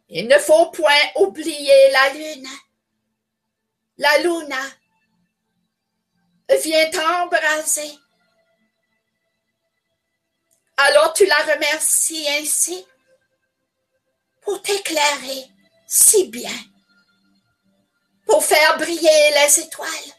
[0.07, 2.49] il ne faut point oublier la lune.
[3.99, 4.63] La luna
[6.59, 7.99] vient t'embraser.
[10.77, 12.83] Alors tu la remercies ainsi
[14.49, 15.45] pour t'éclairer
[15.85, 16.57] si bien,
[18.25, 20.13] pour faire briller les étoiles,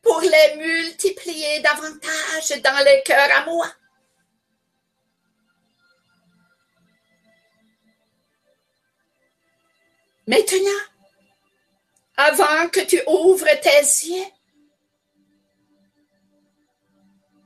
[0.00, 3.66] pour les multiplier davantage dans les cœurs à moi.
[10.28, 10.84] Maintenant,
[12.16, 14.26] avant que tu ouvres tes yeux,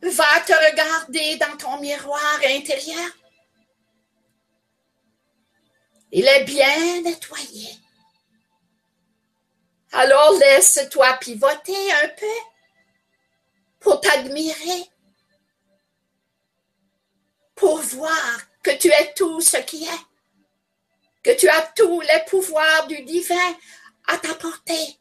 [0.03, 3.22] va te regarder dans ton miroir intérieur
[6.15, 7.69] Il est bien nettoyé.
[9.93, 12.27] Alors laisse-toi pivoter un peu
[13.81, 14.91] pour t'admirer,
[17.55, 20.07] pour voir que tu es tout ce qui est,
[21.23, 23.57] que tu as tous les pouvoirs du divin
[24.07, 24.99] à ta portée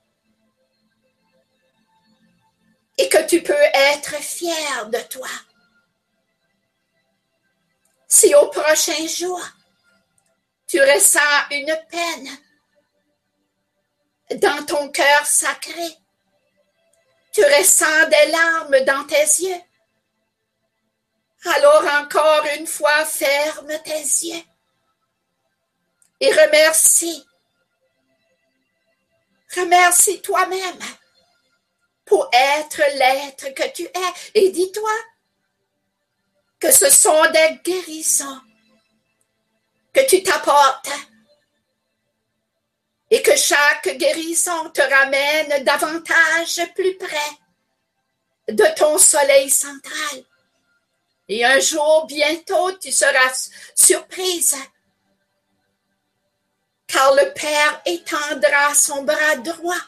[2.97, 5.29] et que tu peux être fier de toi.
[8.07, 9.41] Si au prochain jour,
[10.71, 11.19] tu ressens
[11.51, 12.29] une peine
[14.39, 15.97] dans ton cœur sacré,
[17.33, 19.61] tu ressens des larmes dans tes yeux,
[21.43, 24.43] alors encore une fois, ferme tes yeux
[26.21, 27.27] et remercie.
[29.53, 30.79] Remercie toi-même
[32.05, 34.13] pour être l'être que tu es.
[34.35, 34.93] Et dis-toi
[36.61, 38.41] que ce sont des guérisons
[39.93, 40.89] que tu t'apportes
[43.09, 47.31] et que chaque guérison te ramène davantage plus près
[48.47, 50.23] de ton soleil central.
[51.27, 54.55] Et un jour, bientôt, tu seras surprise,
[56.87, 59.81] car le Père étendra son bras droit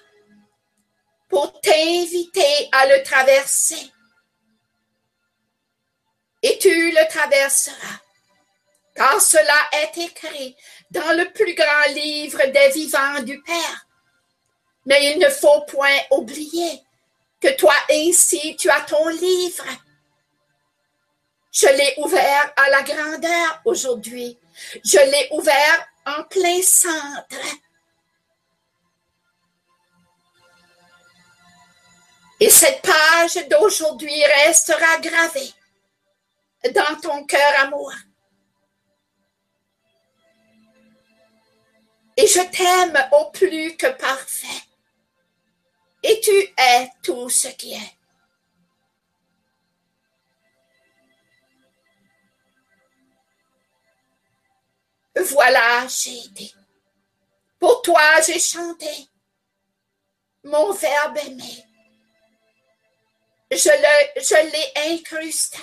[1.28, 3.91] pour t'inviter à le traverser.
[6.41, 7.99] Et tu le traverseras,
[8.96, 10.56] car cela est écrit
[10.91, 13.88] dans le plus grand livre des vivants du Père.
[14.86, 16.82] Mais il ne faut point oublier
[17.39, 19.66] que toi ainsi tu as ton livre.
[21.52, 24.38] Je l'ai ouvert à la grandeur aujourd'hui.
[24.84, 27.38] Je l'ai ouvert en plein centre.
[32.39, 35.54] Et cette page d'aujourd'hui restera gravée
[36.74, 37.94] dans ton cœur amour.
[42.16, 44.61] Et je t'aime au plus que parfait.
[46.03, 47.97] Et tu es tout ce qui est.
[55.16, 56.55] Voilà, j'ai dit.
[57.59, 59.09] Pour toi, j'ai chanté
[60.43, 61.64] mon verbe aimé.
[63.51, 63.70] Je
[64.51, 65.57] l'ai incrusté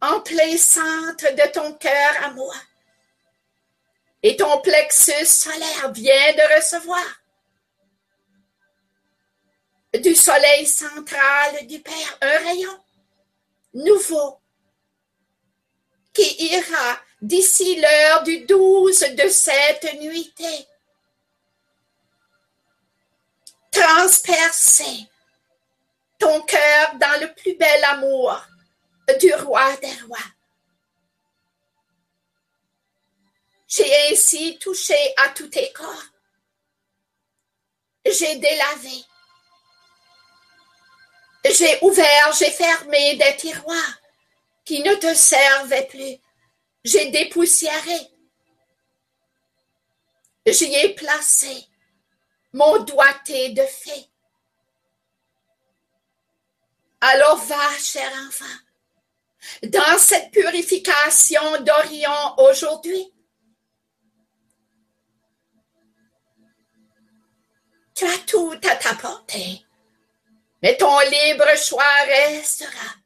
[0.00, 2.54] en plein de ton cœur à moi.
[4.26, 7.04] Et ton plexus solaire vient de recevoir
[10.02, 12.84] du soleil central du Père un rayon
[13.74, 14.40] nouveau
[16.14, 20.68] qui ira d'ici l'heure du douze de cette nuitée
[23.70, 25.06] transpercer
[26.18, 28.42] ton cœur dans le plus bel amour
[29.20, 30.33] du roi des rois.
[33.76, 36.04] J'ai ainsi touché à tous tes corps.
[38.06, 39.04] J'ai délavé.
[41.44, 43.98] J'ai ouvert, j'ai fermé des tiroirs
[44.64, 46.18] qui ne te servaient plus.
[46.84, 47.98] J'ai dépoussiéré.
[50.46, 51.66] J'y ai placé
[52.52, 54.08] mon doigté de fée.
[57.00, 58.44] Alors va, cher enfant,
[59.64, 63.13] dans cette purification d'Orion aujourd'hui.
[67.94, 69.64] Tu as tout à t'apporter,
[70.62, 72.96] mais ton libre choix restera.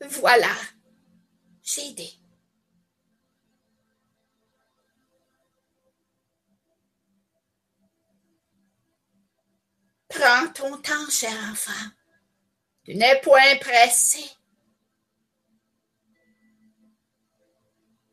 [0.00, 0.54] Voilà,
[1.62, 2.16] j'ai dit.
[10.08, 11.72] Prends ton temps, cher enfant.
[12.84, 14.28] Tu n'es point pressé.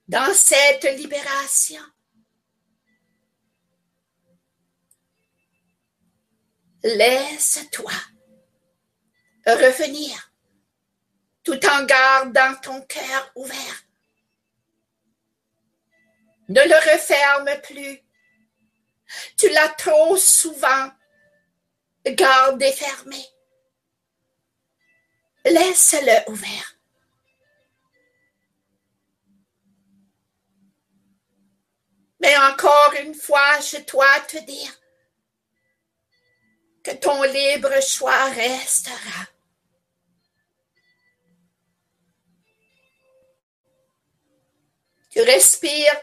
[0.08, 1.82] Dans cette libération,
[6.84, 7.92] laisse-toi
[9.46, 10.32] revenir
[11.44, 13.84] tout en gardant ton cœur ouvert.
[16.50, 18.02] Ne le referme plus.
[19.38, 20.92] Tu l'as trop souvent
[22.06, 23.26] gardé fermé.
[25.46, 26.78] Laisse-le ouvert.
[32.20, 34.78] Mais encore une fois, je dois te dire
[36.88, 39.28] que ton libre choix restera.
[45.10, 46.00] Tu respires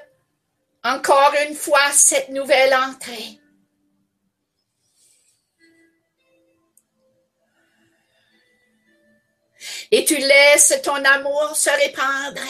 [0.82, 3.41] encore une fois cette nouvelle entrée.
[9.91, 12.43] et tu laisses ton amour se répandre.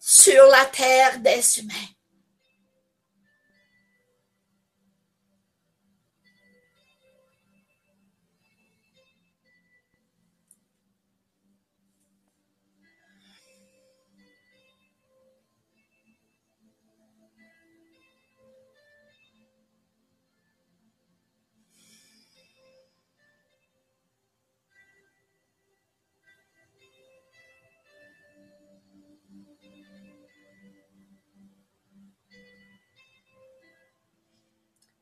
[0.00, 1.92] sur la terre des humains.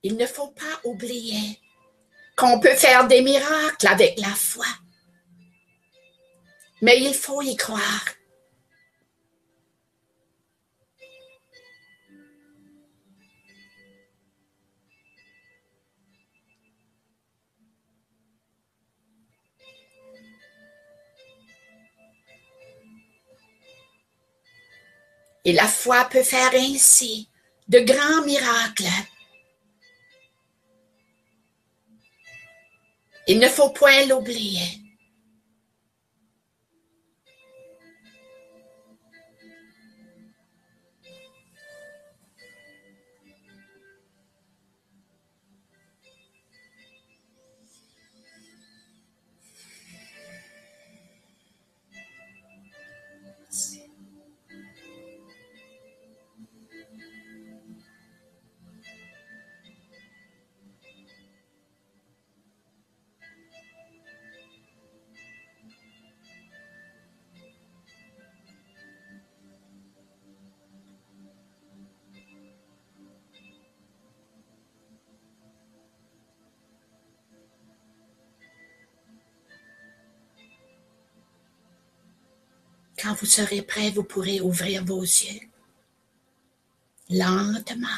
[0.02, 1.58] Il ne faut pas oublier
[2.36, 4.66] qu'on peut faire des miracles avec la foi.
[6.80, 8.04] Mais il faut y croire.
[25.44, 27.28] Et la foi peut faire ainsi
[27.68, 28.84] de grands miracles.
[33.32, 34.60] Il ne faut point l'oublier.
[83.02, 85.40] Quand vous serez prêt, vous pourrez ouvrir vos yeux
[87.08, 87.88] lentement.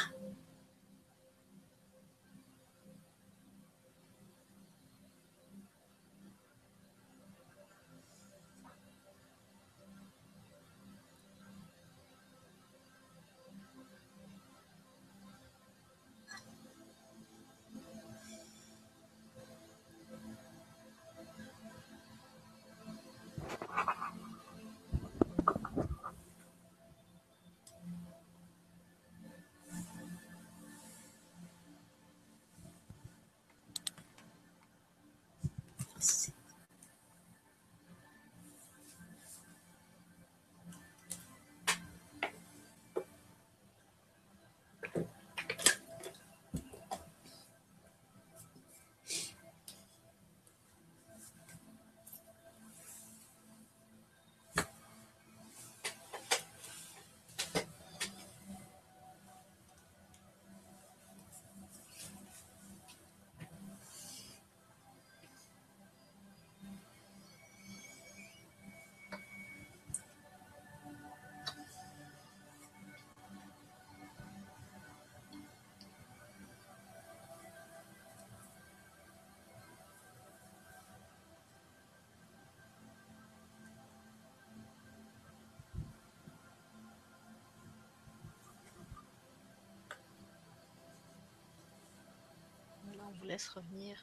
[93.23, 93.95] Vous laisse revenir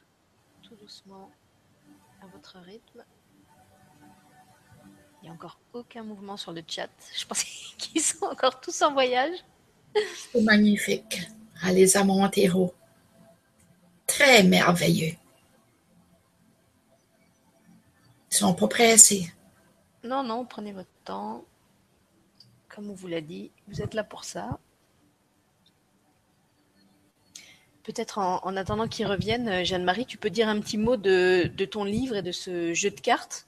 [0.63, 1.29] tout doucement
[2.23, 3.05] à votre rythme.
[5.21, 6.89] Il n'y a encore aucun mouvement sur le chat.
[7.15, 7.45] Je pensais
[7.77, 9.37] qu'ils sont encore tous en voyage.
[10.31, 11.21] C'est magnifique.
[11.61, 12.73] Allez à Montero.
[14.07, 15.15] Très merveilleux.
[18.31, 19.31] Ils sont pas pressés.
[20.03, 21.45] Non, non, prenez votre temps.
[22.69, 24.57] Comme on vous l'a dit, vous êtes là pour ça.
[27.83, 31.83] Peut-être en, attendant qu'ils reviennent, euh, Jeanne-Marie, tu peux dire un petit mot de, ton
[31.83, 33.47] livre et de ce jeu de cartes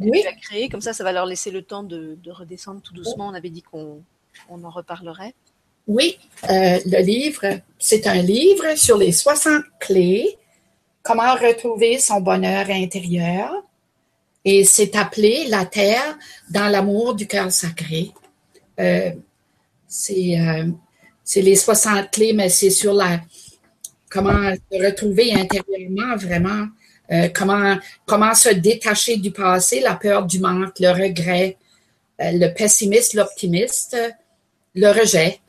[0.00, 0.68] que tu as créé.
[0.68, 3.28] Comme ça, ça va leur laisser le temps de, redescendre tout doucement.
[3.28, 4.02] On avait dit qu'on
[4.48, 5.34] en reparlerait.
[5.86, 10.38] Oui, euh, le livre, c'est un livre sur les 60 clés,
[11.02, 13.52] comment retrouver son bonheur intérieur.
[14.46, 16.18] Et c'est appelé La Terre
[16.50, 18.12] dans l'amour du cœur sacré.
[18.80, 19.10] Euh,
[19.86, 23.20] c'est les 60 clés, mais c'est sur la,
[24.14, 26.68] comment se retrouver intérieurement vraiment,
[27.10, 31.56] euh, comment, comment se détacher du passé, la peur du manque, le regret,
[32.20, 33.96] euh, le pessimiste, l'optimiste,
[34.76, 35.40] le rejet,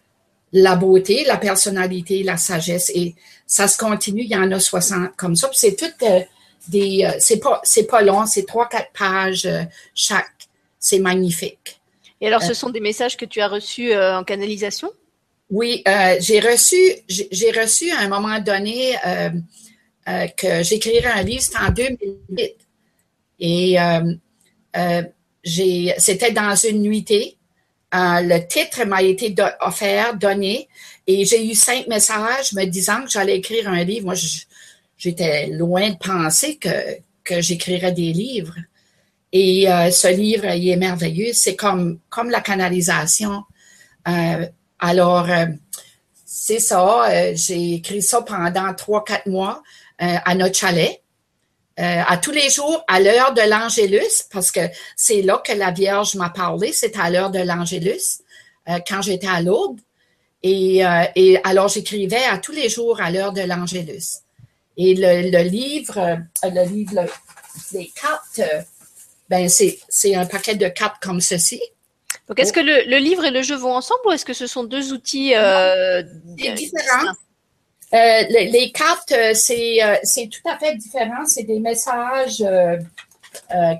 [0.52, 2.92] la beauté, la personnalité, la sagesse.
[2.96, 3.14] Et
[3.46, 5.50] ça se continue, il y en a 60 comme ça.
[5.54, 6.22] c'est tout euh,
[6.68, 7.08] des.
[7.20, 9.48] c'est pas, c'est pas long, c'est trois, quatre pages
[9.94, 10.32] chaque.
[10.80, 11.80] C'est magnifique.
[12.22, 14.92] Et alors, ce sont des messages que tu as reçus en canalisation?
[15.50, 15.84] Oui,
[16.20, 16.76] j'ai reçu,
[17.08, 18.96] j'ai reçu à un moment donné
[20.06, 22.56] que j'écrirais un livre, c'était en 2008.
[23.40, 23.78] Et
[25.94, 27.38] c'était dans une nuitée.
[27.94, 30.68] le titre m'a été offert, donné,
[31.08, 34.06] et j'ai eu cinq messages me disant que j'allais écrire un livre.
[34.06, 34.16] Moi,
[34.98, 38.56] j'étais loin de penser que, que j'écrirais des livres.
[39.32, 41.34] Et euh, ce livre, il est merveilleux.
[41.34, 43.44] C'est comme, comme la canalisation.
[44.84, 45.46] Euh, alors, euh,
[46.26, 47.34] c'est ça.
[47.34, 49.64] j'ai écrit ça pendant trois, quatre mois
[49.98, 51.02] à notre chalet.
[51.78, 54.60] à tous les jours, à l'heure de l'Angélus, parce que
[54.96, 58.22] c'est là que la Vierge m'a parlé, c'est à l'heure de l'Angélus,
[58.88, 59.80] quand j'étais à Lourdes.
[60.44, 60.84] Et,
[61.16, 64.20] et alors, j'écrivais à tous les jours à l'heure de l'Angélus.
[64.78, 67.06] Et le, livre, le livre,
[67.72, 68.42] les cartes,
[69.30, 71.62] ben c'est un paquet de cartes comme ceci.
[72.28, 74.64] Donc, est-ce que le, livre et le jeu vont ensemble ou est-ce que ce sont
[74.64, 76.02] deux outils euh,
[76.36, 77.14] différents?
[77.94, 81.26] Euh, les, cartes, euh, c'est tout à fait différent.
[81.26, 82.44] C'est des messages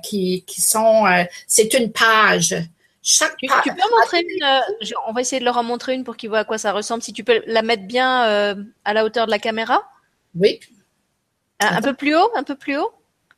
[0.04, 1.04] qui, qui sont.
[1.46, 2.56] c'est une page.
[3.02, 4.92] Chaque tu, tu, peux montrer une.
[5.06, 7.02] on va essayer de leur en montrer une pour qu'ils voient à quoi ça ressemble.
[7.02, 9.82] Si tu peux la mettre bien à la hauteur de la caméra.
[10.36, 10.60] Oui.
[11.58, 12.92] Un, peu plus haut, un peu plus haut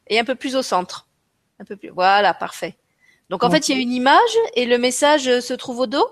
[0.08, 1.06] et un peu plus au centre.
[1.60, 1.90] Un peu plus.
[1.90, 2.76] Voilà, parfait.
[3.28, 5.86] Donc en fait, il y a une image et le message euh, se trouve au
[5.86, 6.08] dos?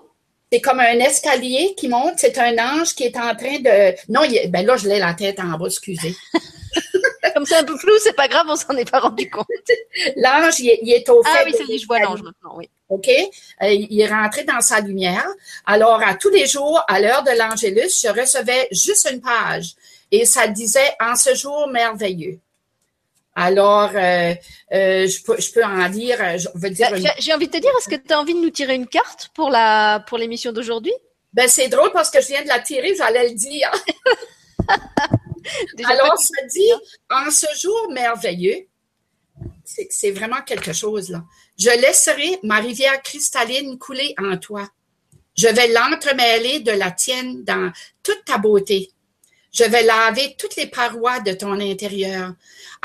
[0.52, 2.14] C'est comme un escalier qui monte.
[2.18, 3.94] C'est un ange qui est en train de.
[4.12, 6.14] Non, ben là, je l'ai la tête en bas, excusez.
[7.36, 9.46] comme c'est un peu flou, c'est pas grave, on s'en est pas rendu compte.
[10.16, 11.38] L'ange, il, est au ah fait.
[11.40, 12.70] Ah oui, y je vois l'ange maintenant, oui.
[12.88, 13.08] OK?
[13.08, 15.26] Euh, il est rentré dans sa lumière.
[15.66, 19.74] Alors, à tous les jours, à l'heure de l'Angélus, je recevais juste une page
[20.10, 22.38] et ça disait en ce jour merveilleux.
[23.39, 24.34] Alors, euh,
[24.72, 25.93] euh, je, peux, je peux en.
[25.93, 26.91] Je veux dire.
[26.91, 28.87] Bah, j'ai envie de te dire, est-ce que tu as envie de nous tirer une
[28.87, 30.95] carte pour la pour l'émission d'aujourd'hui?
[31.34, 33.70] Ben c'est drôle parce que je viens de la tirer, j'allais le dire.
[35.84, 36.72] Alors, ça dit
[37.11, 38.66] en ce jour merveilleux.
[39.64, 41.22] C'est vraiment quelque chose là.
[41.59, 44.66] Je laisserai ma rivière cristalline couler en toi.
[45.37, 47.70] Je vais l'entremêler de la tienne dans
[48.03, 48.91] toute ta beauté.
[49.53, 52.32] Je vais laver toutes les parois de ton intérieur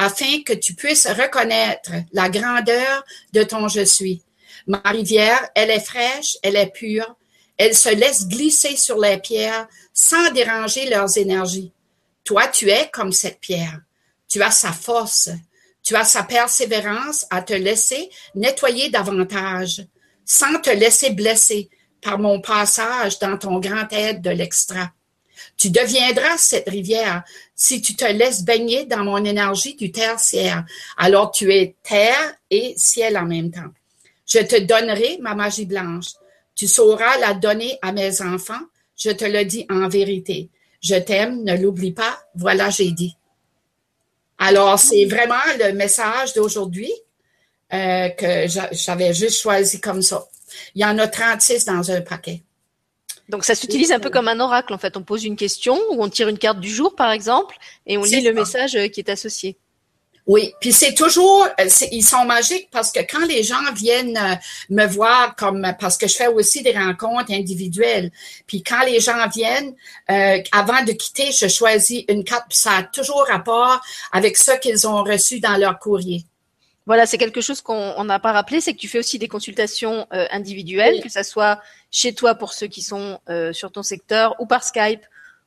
[0.01, 4.23] afin que tu puisses reconnaître la grandeur de ton je suis.
[4.65, 7.15] Ma rivière, elle est fraîche, elle est pure,
[7.55, 11.71] elle se laisse glisser sur les pierres sans déranger leurs énergies.
[12.23, 13.79] Toi, tu es comme cette pierre.
[14.27, 15.29] Tu as sa force,
[15.83, 19.83] tu as sa persévérance à te laisser nettoyer davantage,
[20.25, 21.69] sans te laisser blesser
[22.01, 24.89] par mon passage dans ton grand aide de l'extra.
[25.61, 27.21] Tu deviendras cette rivière
[27.55, 30.65] si tu te laisses baigner dans mon énergie du tertiaire.
[30.97, 33.69] Alors tu es terre et ciel en même temps.
[34.25, 36.13] Je te donnerai ma magie blanche.
[36.55, 38.63] Tu sauras la donner à mes enfants.
[38.97, 40.49] Je te le dis en vérité.
[40.81, 42.19] Je t'aime, ne l'oublie pas.
[42.33, 43.15] Voilà, j'ai dit.
[44.39, 46.91] Alors, c'est vraiment le message d'aujourd'hui
[47.71, 50.27] euh, que j'avais juste choisi comme ça.
[50.73, 52.41] Il y en a 36 dans un paquet.
[53.31, 54.97] Donc ça s'utilise un peu comme un oracle en fait.
[54.97, 57.55] On pose une question ou on tire une carte du jour par exemple
[57.87, 59.57] et on lit le message euh, qui est associé.
[60.27, 64.35] Oui, puis c'est toujours, euh, ils sont magiques parce que quand les gens viennent euh,
[64.69, 68.11] me voir, comme parce que je fais aussi des rencontres individuelles,
[68.47, 69.73] puis quand les gens viennent,
[70.51, 74.85] avant de quitter, je choisis une carte, puis ça a toujours rapport avec ce qu'ils
[74.85, 76.25] ont reçu dans leur courrier.
[76.87, 80.07] Voilà, c'est quelque chose qu'on n'a pas rappelé, c'est que tu fais aussi des consultations
[80.13, 81.61] euh, individuelles, que ce soit
[81.91, 85.01] chez toi pour ceux qui sont euh, sur ton secteur ou par Skype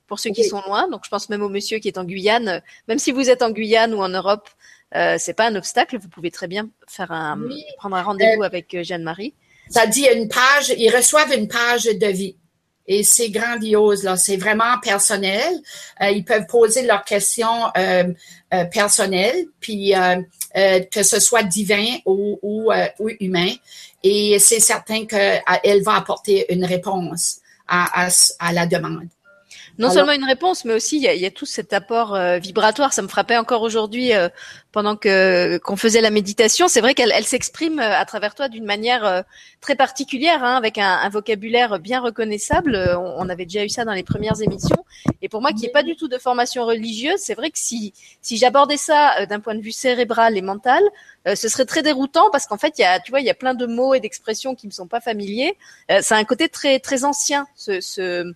[0.07, 0.88] pour ceux qui sont loin.
[0.88, 2.62] Donc, je pense même au monsieur qui est en Guyane.
[2.88, 4.51] Même si vous êtes en Guyane ou en Europe,
[4.95, 5.99] euh, c'est pas un obstacle.
[5.99, 7.40] Vous pouvez très bien faire un,
[7.78, 9.34] prendre un rendez-vous euh, avec Jeanne-Marie.
[9.70, 12.36] Ça dit une page, ils reçoivent une page de vie.
[12.87, 14.16] Et c'est grandiose, là.
[14.16, 15.55] C'est vraiment personnel.
[16.01, 17.70] ils peuvent poser leurs questions
[18.70, 19.95] personnelles, puis
[20.57, 23.51] euh, que ce soit divin ou, ou, euh, ou humain.
[24.05, 28.09] Et c'est certain qu'elle va apporter une réponse à, à,
[28.39, 29.09] à la demande.
[29.79, 32.39] Non seulement une réponse, mais aussi il y a, y a tout cet apport euh,
[32.39, 32.93] vibratoire.
[32.93, 34.29] Ça me frappait encore aujourd'hui euh,
[34.72, 36.68] pendant que qu'on faisait la méditation.
[36.68, 39.25] C'est vrai qu'elle elle, s'exprime euh, à travers toi d'une manière
[39.61, 42.77] très particulière, hein, avec un, un, vocabulaire bien reconnaissable.
[42.97, 44.85] On, on, avait déjà eu ça dans les premières émissions.
[45.22, 47.93] Et pour moi, qui n'ai pas du tout de formation religieuse, c'est vrai que si
[48.22, 50.83] si j'abordais ça d'un point de vue cérébral et mental,
[51.27, 53.35] ce serait très déroutant parce qu'en fait, il y a, tu vois, il y a
[53.35, 55.57] plein de mots et d'expressions qui me sont pas familiers.
[55.91, 58.33] Euh, c'est un côté très très ancien, ce, ce,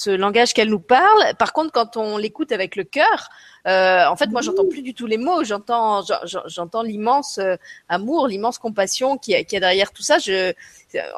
[0.00, 1.34] ce langage qu'elle nous parle.
[1.38, 3.28] Par contre, quand on l'écoute avec le cœur,
[3.66, 5.44] euh, en fait, moi, j'entends plus du tout les mots.
[5.44, 6.02] J'entends,
[6.46, 7.56] j'entends l'immense euh,
[7.88, 10.16] amour, l'immense compassion qui qui a derrière tout ça.
[10.18, 10.54] Je,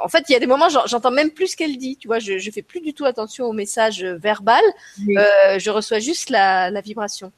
[0.03, 1.97] en fait, il y a des moments, j'entends même plus ce qu'elle dit.
[1.97, 4.64] Tu vois, je, je fais plus du tout attention au message verbal.
[5.16, 7.30] Euh, je reçois juste la, la vibration.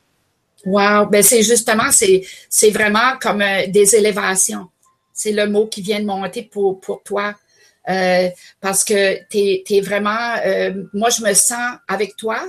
[0.65, 4.69] Wow, ben c'est justement, c'est c'est vraiment comme des élévations.
[5.13, 7.35] C'est le mot qui vient de monter pour pour toi.
[7.89, 8.31] Euh,
[8.61, 12.43] parce que tu es, vraiment, euh, moi je me sens avec toi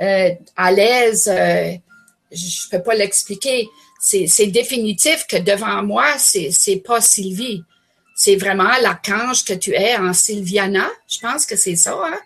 [0.00, 1.72] euh, à l'aise, euh,
[2.32, 3.68] je peux pas l'expliquer.
[4.00, 7.62] C'est définitif que devant moi, c'est pas Sylvie.
[8.14, 10.88] C'est vraiment l'archange que tu es en Sylviana.
[11.06, 11.98] Je pense que c'est ça.
[12.02, 12.18] Hein?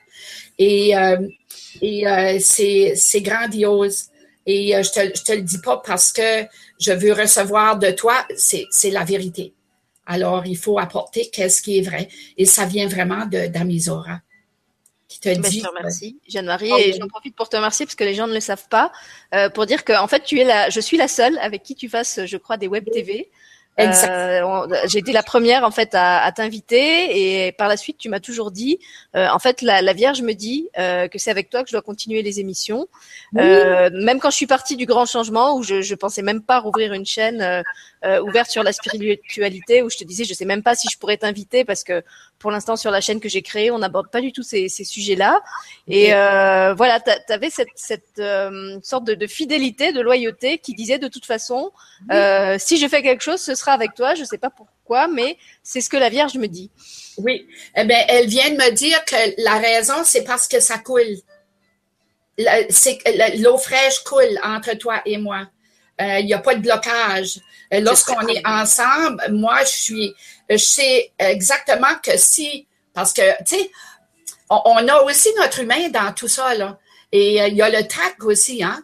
[0.59, 1.17] Et, euh,
[1.83, 4.05] et c'est grandiose.
[4.47, 6.45] Et je te, je te le dis pas parce que
[6.79, 9.54] je veux recevoir de toi, c'est la vérité.
[10.07, 12.09] Alors, il faut apporter qu'est-ce qui est vrai.
[12.37, 14.21] Et ça vient vraiment d'Amizora
[15.09, 15.59] qui te dit.
[15.59, 18.35] Je te remercie, Jeanne-Marie, et j'en profite pour te remercier parce que les gens ne
[18.35, 18.93] le savent pas,
[19.35, 21.75] euh, pour dire que en fait, tu es la, je suis la seule avec qui
[21.75, 23.31] tu fasses, je crois, des web TV.
[23.81, 28.09] Euh, j'ai été la première en fait à, à t'inviter et par la suite tu
[28.09, 28.79] m'as toujours dit,
[29.17, 31.75] euh, en fait la, la, Vierge me dit euh, que c'est avec toi que je
[31.75, 32.87] dois continuer les émissions.
[33.37, 36.61] Euh, même quand je suis partie du grand changement où je, je pensais même pas
[36.61, 37.65] rouvrir une chaîne
[38.05, 40.97] euh, ouverte sur la spiritualité où je te disais je sais même pas si je
[40.97, 42.05] pourrais t'inviter parce que
[42.39, 44.85] pour l'instant sur la chaîne que j'ai créée on n'aborde pas du tout ces, ces
[44.85, 45.41] sujets-là
[45.89, 46.11] et
[46.77, 48.21] voilà tu avais cette, cette
[48.83, 51.73] sorte de, de, fidélité, de loyauté qui disait de toute façon
[52.59, 54.15] si je fais quelque chose ce sera avec toi.
[54.15, 56.71] Je ne sais pas pourquoi, mais c'est ce que la Vierge me dit.
[57.19, 57.47] Oui.
[57.77, 61.17] Eh bien, elle vient de me dire que la raison, c'est parce que ça coule.
[62.39, 65.47] L'eau fraîche coule entre toi et moi.
[66.01, 67.39] Euh, il n'y a pas de blocage.
[67.73, 70.15] Euh, lorsqu'on est ensemble, moi, je suis,
[70.49, 73.71] je sais exactement que si, parce que, tu sais,
[74.51, 76.79] on, a aussi notre humain dans tout ça, là.
[77.13, 78.83] Et euh, il y a le trac aussi, hein,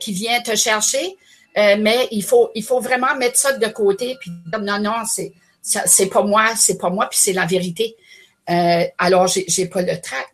[0.00, 1.16] qui vient te chercher.
[1.58, 5.04] Euh, mais il faut, il faut vraiment mettre ça de côté puis dire non, non,
[5.06, 5.32] c'est,
[5.62, 7.96] c'est pas moi, c'est pas moi, puis c'est la vérité.
[8.48, 10.28] Euh, alors, j'ai, pas le trac.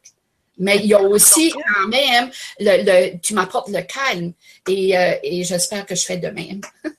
[0.59, 4.32] Mais il y a aussi quand même, le, tu m'apportes le calme
[4.68, 6.60] et, euh, et j'espère que je fais de même.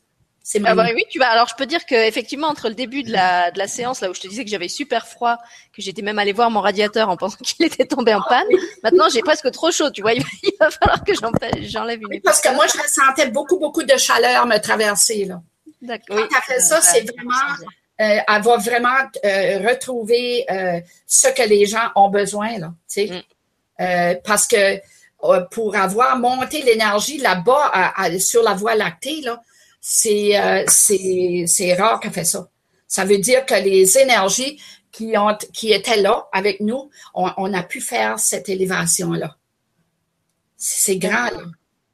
[0.63, 1.30] Ah bah oui, tu vas.
[1.30, 4.11] Alors je peux dire que effectivement entre le début de la, de la séance là
[4.11, 5.38] où je te disais que j'avais super froid,
[5.76, 8.45] que j'étais même allée voir mon radiateur en pensant qu'il était tombé en panne.
[8.84, 10.13] Maintenant j'ai presque trop chaud, tu vois.
[10.13, 10.23] Il
[10.59, 11.13] va, falloir que
[11.61, 12.22] j'enlève une.
[12.22, 15.41] parce que moi je ressentais beaucoup beaucoup de chaleur me traverser là.
[15.81, 16.17] D'accord.
[16.17, 17.34] Quand tu as fait ça, c'est vraiment,
[18.01, 23.07] euh, elle va vraiment euh, retrouver euh, ce que les gens ont besoin là, tu
[23.07, 23.07] sais.
[23.07, 23.22] Mm.
[23.81, 24.80] Euh, parce que
[25.23, 29.41] euh, pour avoir monté l'énergie là-bas sur la voie lactée là
[29.88, 30.66] c'est
[31.45, 32.49] c'est rare qu'elle fait ça.
[32.88, 34.60] Ça veut dire que les énergies
[34.91, 39.38] qui ont qui étaient là avec nous, on, a pu faire cette élévation là.
[40.57, 41.30] C'est grand.
[41.30, 41.44] Là.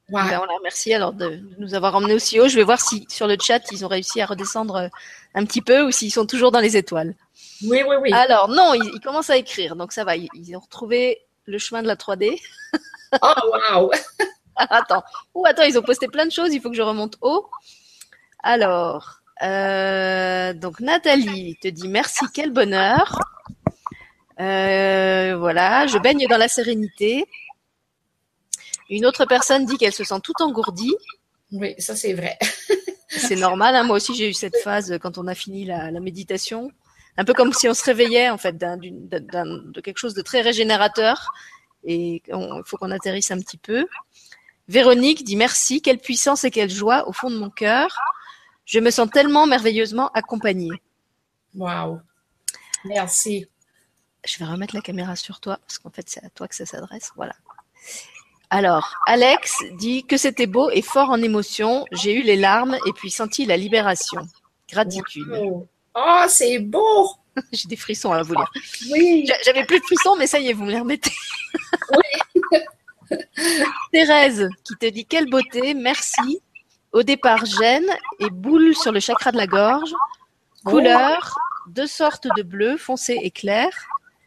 [0.09, 0.23] Ouais.
[0.29, 2.47] Ben, on la remercie alors de nous avoir emmenés aussi haut.
[2.47, 4.87] Je vais voir si sur le chat ils ont réussi à redescendre euh,
[5.35, 7.13] un petit peu ou s'ils sont toujours dans les étoiles.
[7.63, 8.13] Oui, oui, oui.
[8.13, 10.15] Alors non, ils, commencent à écrire, donc ça va.
[10.15, 12.39] Ils, ont retrouvé le chemin de la 3D.
[13.21, 13.91] Oh wow
[14.55, 15.03] Attends.
[15.35, 16.53] Ou attends, ils ont posté plein de choses.
[16.53, 17.49] Il faut que je remonte haut.
[18.43, 23.19] Alors, euh, donc Nathalie te dit merci, quel bonheur.
[24.39, 27.25] Euh, voilà, je baigne dans la sérénité.
[28.89, 30.95] Une autre personne dit qu'elle se sent tout engourdie.
[31.51, 32.37] Oui, ça c'est vrai.
[33.07, 33.75] c'est normal.
[33.75, 33.83] Hein.
[33.83, 36.71] Moi aussi, j'ai eu cette phase quand on a fini la, méditation.
[37.17, 41.31] Un peu comme si on se réveillait en fait de quelque chose de très régénérateur.
[41.83, 43.85] Et il faut qu'on atterrisse un petit peu.
[44.67, 47.95] Véronique dit merci, quelle puissance et quelle joie au fond de mon cœur.
[48.65, 50.71] Je me sens tellement merveilleusement accompagnée.
[51.55, 51.99] Waouh.
[52.85, 53.47] Merci.
[54.25, 56.65] Je vais remettre la caméra sur toi parce qu'en fait, c'est à toi que ça
[56.65, 57.11] s'adresse.
[57.15, 57.33] Voilà.
[58.49, 61.85] Alors, Alex dit que c'était beau et fort en émotion.
[61.91, 64.21] J'ai eu les larmes et puis senti la libération.
[64.69, 65.25] Gratitude.
[65.95, 67.09] Oh, c'est beau!
[67.53, 68.51] J'ai des frissons à vous lire.
[68.91, 69.29] Oui.
[69.45, 71.11] J'avais plus de frissons, mais ça y est, vous me les remettez.
[71.91, 72.41] oui.
[73.91, 76.41] Thérèse qui te dit quelle beauté, merci.
[76.91, 77.87] Au départ, gêne
[78.19, 79.93] et boule sur le chakra de la gorge.
[80.65, 81.37] Couleur,
[81.67, 83.69] deux sortes de bleu, foncé et clair.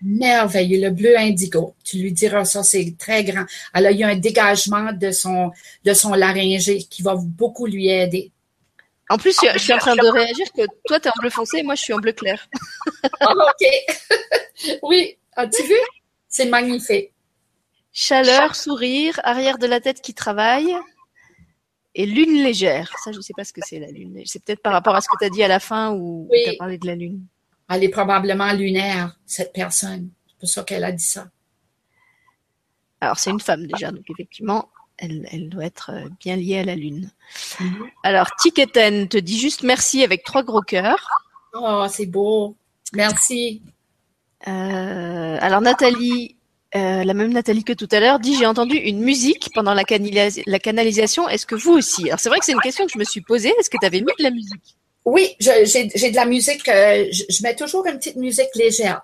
[0.02, 1.74] Merveilleux, le bleu indigo.
[1.84, 3.44] Tu lui diras ça, c'est très grand.
[3.72, 5.52] Alors, il y a un dégagement de son,
[5.84, 8.30] de son laryngé qui va beaucoup lui aider.
[9.10, 11.58] En plus, je, suis en train de réagir que toi, tu es en bleu foncé
[11.58, 12.48] et moi, je suis en bleu clair.
[13.20, 13.68] oh, OK.
[14.82, 15.76] oui, as-tu vu?
[16.28, 17.12] C'est magnifique.
[17.92, 20.74] Chaleur, sourire, arrière de la tête qui travaille
[21.94, 22.92] et lune légère.
[23.02, 24.20] Ça, je ne sais pas ce que c'est la lune.
[24.24, 26.50] C'est peut-être par rapport à ce que tu as dit à la fin où tu
[26.50, 27.20] as parlé de la lune.
[27.70, 30.10] Elle est probablement lunaire, cette personne.
[30.26, 31.28] C'est pour ça qu'elle a dit ça.
[33.00, 36.64] Alors, c'est une femme déjà, donc effectivement, Elle, elle doit être euh, bien liée à
[36.64, 37.10] la Lune.
[37.58, 37.90] Mhm.
[38.04, 41.08] Alors, Tiketen te dit juste merci avec trois gros cœurs.
[41.52, 42.56] Oh, c'est beau.
[42.92, 43.62] Merci.
[44.46, 46.36] Euh, alors, Nathalie,
[46.76, 49.84] euh, la même Nathalie que tout à l'heure, dit J'ai entendu une musique pendant la,
[49.84, 51.28] canalisa- la canalisation.
[51.28, 52.06] Est-ce que vous aussi?
[52.08, 53.52] Alors, c'est vrai que c'est une question que je me suis posée.
[53.58, 54.76] Est-ce que tu avais mis de la musique?
[55.04, 56.66] Oui, j'ai j'ai de la musique.
[56.68, 59.02] euh, je, je mets toujours une petite musique légère.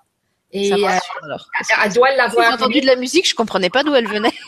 [0.52, 1.46] Et Ça euh, alors.
[1.84, 2.54] Elle doit J'ai l'avoir.
[2.54, 4.32] entendu de la musique, je comprenais pas d'où elle venait.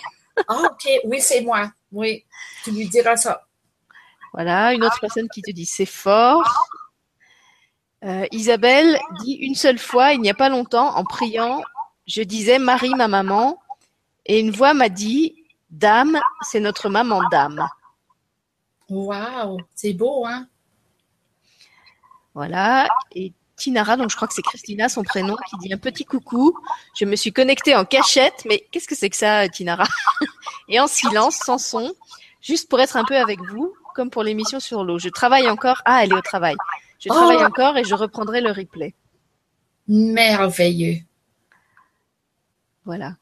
[0.49, 0.91] Ah, OK.
[1.05, 1.71] Oui, c'est moi.
[1.93, 2.25] Oui.
[2.65, 3.43] Tu lui diras ça.
[4.33, 6.67] Voilà, une autre personne qui te dit c'est fort.
[8.05, 11.63] Euh, Isabelle dit une seule fois, il n'y a pas longtemps, en priant,
[12.07, 13.59] je disais Marie, ma maman,
[14.27, 15.35] et une voix m'a dit
[15.71, 17.67] Dame, c'est notre maman Dame.
[18.89, 19.59] Wow.
[19.75, 20.47] C'est beau, hein?
[22.35, 22.89] Voilà.
[23.15, 26.53] Et Tinara, donc je crois que c'est Christina, son prénom, qui dit un petit coucou.
[26.99, 29.85] Je me suis connectée en cachette, mais qu'est-ce que c'est que ça, Tinara?
[30.69, 31.93] Et en silence, sans son,
[32.41, 34.99] juste pour être un peu avec vous, comme pour l'émission sur l'eau.
[34.99, 35.83] Je travaille encore.
[35.85, 36.57] Ah, elle est au travail.
[36.99, 37.15] Je Oh.
[37.15, 38.95] travaille encore et je reprendrai le replay.
[39.89, 40.99] Merveilleux.
[42.85, 43.17] Voilà.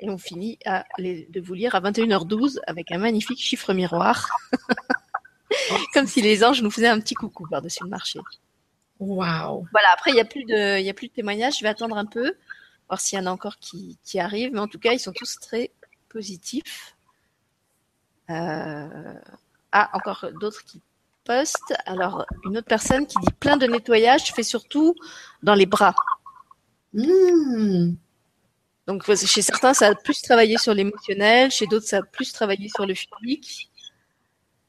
[0.00, 4.28] Et on finit à les- de vous lire à 21h12 avec un magnifique chiffre miroir.
[5.94, 8.18] Comme si les anges nous faisaient un petit coucou par-dessus le marché.
[8.98, 9.66] Wow.
[9.72, 11.58] Voilà, après, il n'y a, plus de- il y a plus de témoignages.
[11.58, 12.34] Je vais attendre un peu,
[12.88, 14.52] voir s'il y en a encore qui, qui arrivent.
[14.52, 15.70] Mais en tout cas, ils sont tous très
[16.08, 16.96] positifs.
[18.30, 19.14] Euh,
[19.76, 20.80] Ah, encore d'autres qui
[21.24, 21.74] postent.
[21.86, 24.94] Alors, une autre personne qui dit plein de nettoyage, je fais surtout
[25.42, 25.94] dans les bras.
[26.92, 27.94] Hmm.
[28.86, 32.68] Donc, chez certains, ça a plus travaillé sur l'émotionnel, chez d'autres, ça a plus travaillé
[32.68, 33.70] sur le physique.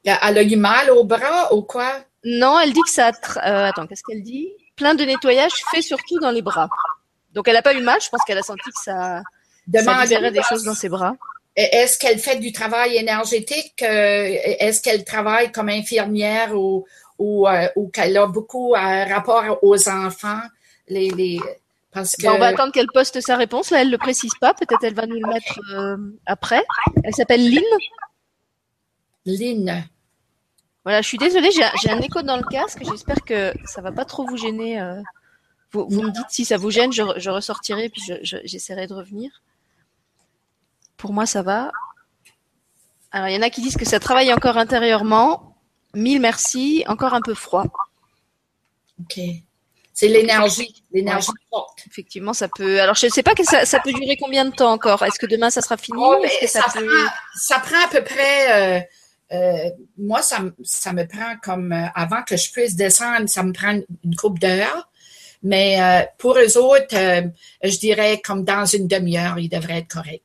[0.04, 2.00] Elle a eu mal au bras ou quoi?
[2.24, 3.08] Non, elle dit que ça.
[3.08, 4.48] a euh, attends, qu'est-ce qu'elle dit?
[4.76, 6.68] Plein de nettoyage fait surtout dans les bras.
[7.32, 8.00] Donc, elle n'a pas eu mal.
[8.00, 9.22] Je pense qu'elle a senti que ça,
[9.74, 11.14] ça libérait des choses dans ses bras.
[11.54, 13.82] Est-ce qu'elle fait du travail énergétique?
[13.82, 14.28] euh,
[14.58, 16.86] Est-ce qu'elle travaille comme infirmière ou,
[17.18, 20.42] ou, euh, ou qu'elle a beaucoup à rapport aux enfants?
[20.88, 21.40] Les, les,
[21.96, 23.70] parce que Bon, on va attendre qu'elle poste sa réponse.
[23.70, 24.54] Là, elle le précise pas.
[24.54, 25.96] Peut-être elle va nous le mettre euh,
[26.26, 26.64] après.
[27.04, 27.64] Elle s'appelle Lynn.
[29.24, 29.84] Lynn,
[30.84, 32.78] Voilà, je suis désolée, j'ai un écho dans le casque.
[32.88, 34.80] J'espère que ça va pas trop vous gêner.
[34.80, 35.00] euh.
[35.72, 38.86] Vous, vous me dites si ça vous gêne, je, je ressortirai puis je- je- j'essaierai
[38.86, 39.42] de revenir.
[40.96, 41.72] Pour moi, ça va.
[43.10, 45.56] Alors, il y en a qui disent que ça travaille encore intérieurement.
[45.94, 46.84] Mille merci.
[46.86, 47.64] Encore un peu froid.
[49.00, 49.18] OK.
[49.98, 51.78] C'est l'énergie, l'énergie forte.
[51.90, 52.82] Effectivement, ça peut.
[52.82, 55.02] Alors, je ne sais pas que ça, ça peut durer combien de temps encore?
[55.02, 57.88] Est-ce que demain ça sera fini Oh, que ça, ça peut- prend, ça prend à
[57.88, 58.80] peu près, euh,
[59.32, 63.42] euh, moi, ça, me- ça me prend comme, euh, avant que je puisse descendre, ça
[63.42, 63.72] me prend
[64.04, 64.90] une coupe d'heures.
[65.42, 67.22] Mais euh, pour eux autres, euh,
[67.64, 70.22] je dirais comme dans une demi-heure, ils devraient être corrects.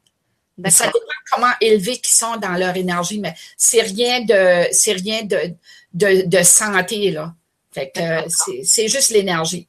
[0.69, 0.99] Ça dépend
[1.31, 5.55] comment élevés qu'ils sont dans leur énergie, mais c'est rien de, c'est rien de,
[5.93, 7.33] de, de santé, là.
[7.71, 8.27] Fait que euh,
[8.63, 9.67] c'est, juste l'énergie.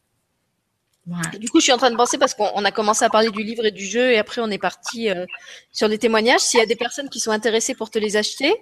[1.06, 1.38] Ouais.
[1.38, 3.30] Du coup, je suis en train de penser parce qu'on on a commencé à parler
[3.30, 5.26] du livre et du jeu et après on est parti euh,
[5.72, 6.40] sur les témoignages.
[6.40, 8.54] S'il y a des personnes qui sont intéressées pour te les acheter,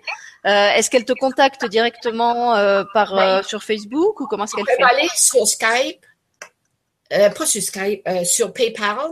[0.47, 4.85] euh, est-ce qu'elles te contactent directement euh, par sur Facebook ou comment est-ce qu'elles font?
[4.85, 6.07] aller sur Skype,
[7.11, 9.11] pas sur Skype, sur PayPal,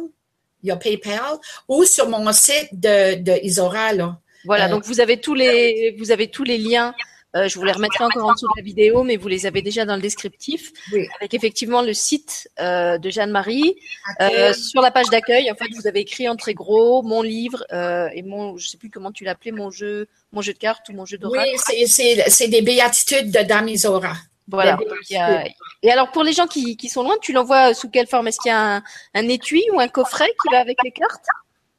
[0.62, 1.36] il y a PayPal,
[1.68, 4.18] ou sur mon site de, de Isora, là.
[4.44, 6.94] Voilà, donc vous avez tous les vous avez tous les liens.
[7.36, 9.60] Euh, je vous les remettrai encore en dessous de la vidéo, mais vous les avez
[9.60, 11.06] déjà dans le descriptif, Oui.
[11.20, 13.76] avec effectivement le site euh, de Jeanne-Marie.
[14.22, 17.64] Euh, sur la page d'accueil, en fait, vous avez écrit en très gros mon livre
[17.72, 20.88] euh, et mon, je sais plus comment tu l'appelais, mon jeu, mon jeu de cartes
[20.88, 21.50] ou mon jeu d'oracle.
[21.68, 24.14] Oui, c'est, des béatitudes de Dame Isora.
[24.50, 24.70] Voilà.
[24.70, 25.44] La Donc, il y a-
[25.82, 28.28] Et alors pour les gens qui, qui sont loin, tu l'envoies sous quelle forme?
[28.28, 28.82] Est-ce qu'il y a un,
[29.14, 31.26] un étui ou un coffret qui va avec les cartes?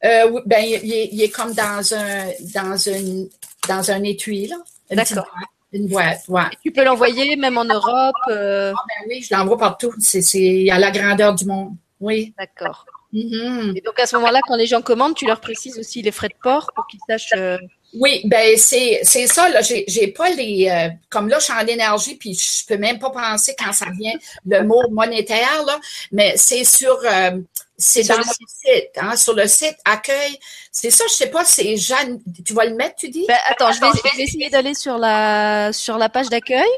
[0.06, 3.28] Euh, ben, il, il est, il est comme dans un, dans une,
[3.68, 4.58] dans un étui, là.
[4.96, 5.26] D'accord.
[5.26, 6.44] boîte, Une boîte, ouais.
[6.64, 8.16] Tu peux l'envoyer même en Europe.
[8.30, 9.94] euh, Ben oui, je l'envoie partout.
[10.00, 11.74] C'est, à la grandeur du monde.
[12.00, 12.34] Oui.
[12.38, 12.86] D'accord.
[13.12, 13.74] Mhm.
[13.76, 16.30] Et donc à ce moment-là, quand les gens commandent, tu leur précises aussi les frais
[16.30, 17.34] de port pour qu'ils sachent.
[17.36, 17.58] euh,
[17.96, 19.62] Oui, ben c'est ça là.
[19.62, 23.00] J'ai j'ai pas les euh, comme là je suis en énergie puis je peux même
[23.00, 24.14] pas penser quand ça vient
[24.46, 25.80] le mot monétaire là.
[26.12, 27.00] Mais c'est sur
[27.80, 30.38] c'est Sur dans le site, hein, sur le site accueil.
[30.72, 31.44] C'est ça, je sais pas.
[31.46, 32.20] C'est Jeanne.
[32.46, 33.26] Tu vas le mettre, tu dis?
[33.28, 36.70] Ben, attends, je vais, je vais essayer d'aller sur la sur la page d'accueil.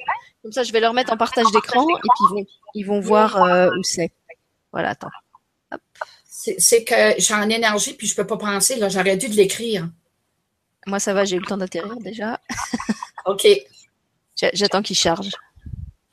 [0.44, 2.46] Comme ça, je vais leur mettre en partage d'écran et puis ils vont
[2.76, 4.12] ils vont voir euh, où c'est.
[4.72, 5.10] Voilà, attends.
[6.30, 8.88] C'est c'est que j'ai en énergie puis je peux pas penser là.
[8.90, 9.90] J'aurais dû de l'écrire.
[10.88, 12.40] Moi, ça va, j'ai eu le temps d'atterrir déjà.
[13.28, 13.48] Ok.
[14.36, 15.30] J'a- J'attends qu'il charge.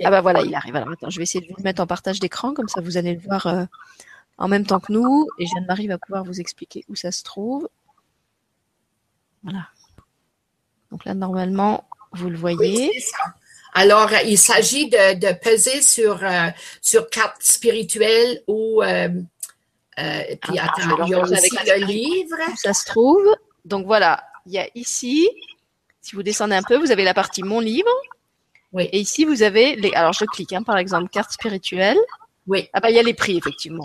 [0.04, 0.76] Ah bah voilà, il arrive.
[0.76, 2.98] Alors attends, je vais essayer de vous le mettre en partage d'écran, comme ça vous
[2.98, 3.64] allez le voir euh,
[4.38, 5.28] en même temps que nous.
[5.38, 7.68] Et Jeanne-Marie va pouvoir vous expliquer où ça se trouve.
[9.42, 9.68] Voilà.
[10.90, 12.56] Donc là, normalement, vous le voyez.
[12.56, 12.90] Oui.
[13.74, 16.48] Alors, il s'agit de, peser sur, euh,
[16.80, 18.82] sur carte spirituelle ou.
[18.82, 19.08] Euh,
[19.98, 22.36] euh, puis Ah, attends, il y a aussi le livre.
[22.56, 23.24] ça se trouve.
[23.64, 25.28] Donc voilà, il y a ici,
[26.00, 27.90] si vous descendez un peu, vous avez la partie Mon livre.
[28.72, 28.88] Oui.
[28.92, 29.92] Et ici, vous avez les.
[29.92, 31.98] Alors, je clique, hein, par exemple, carte spirituelle.
[32.46, 33.84] Oui, Ah bah, il y a les prix, effectivement.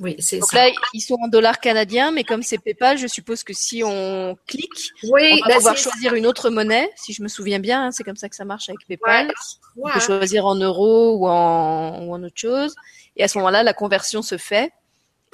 [0.00, 0.64] Oui, c'est Donc ça.
[0.66, 4.34] là, ils sont en dollars canadiens, mais comme c'est PayPal, je suppose que si on
[4.46, 6.90] clique, oui, on va ben, pouvoir choisir une autre monnaie.
[6.96, 9.26] Si je me souviens bien, hein, c'est comme ça que ça marche avec PayPal.
[9.26, 9.32] Ouais,
[9.76, 9.92] On ouais.
[9.92, 12.74] peut choisir en euros ou en, ou en autre chose.
[13.16, 14.72] Et à ce moment-là, la conversion se fait.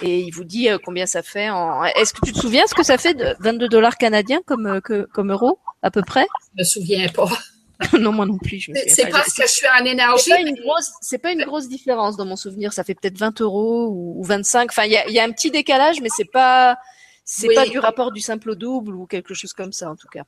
[0.03, 1.85] Et il vous dit euh, combien ça fait en.
[1.85, 4.81] Est-ce que tu te souviens ce que ça fait de 22 dollars canadiens comme, euh,
[4.81, 6.27] que, comme euros, à peu près?
[6.57, 7.31] Je me souviens pas.
[7.99, 8.61] Non, moi non plus.
[8.75, 10.31] C'est c'est parce que je suis en C'est énergie.
[10.31, 12.73] pas une grosse, c'est pas une grosse différence dans mon souvenir.
[12.73, 14.71] Ça fait peut-être 20 euros ou, ou 25.
[14.71, 16.79] Enfin, il y a, il y a un petit décalage, mais c'est pas,
[17.25, 17.55] c'est Oui.
[17.55, 20.23] pas du rapport du simple au double ou quelque chose comme ça, en tout cas.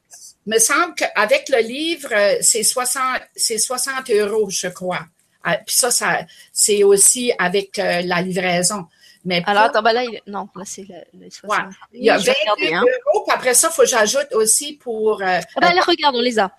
[0.46, 2.10] me semble qu'avec le livre,
[2.42, 3.02] c'est 60,
[3.34, 5.06] c'est 60 euros, je crois.
[5.44, 6.20] Ah, Puis ça, ça
[6.52, 8.84] c'est aussi avec euh, la livraison.
[9.24, 10.20] Mais Alors, pour- attends, bah là, il...
[10.26, 11.66] non, là, c'est les 60.
[11.94, 12.84] il y a Je vais 22 regarder, hein.
[13.14, 15.22] euros, après ça, il faut que j'ajoute aussi pour...
[15.22, 16.50] euh, Ah là, regarde, on les a.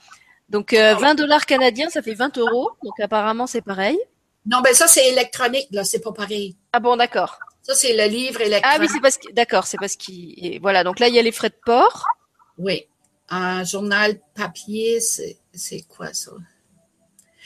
[0.50, 2.72] Donc, euh, 20 dollars canadiens, ça fait 20 euros.
[2.84, 3.98] Donc, apparemment, c'est pareil.
[4.46, 6.56] non, ben ça, c'est électronique, là, c'est pas pareil.
[6.74, 7.38] Ah bon, d'accord.
[7.62, 8.80] Ça, c'est le livre Ah électronique.
[8.82, 10.84] oui, c'est parce que, d'accord, c'est parce qu'il, voilà.
[10.84, 12.06] Donc là, il y a les frais de port.
[12.58, 12.88] Oui.
[13.30, 16.32] Un journal papier, c'est quoi ça?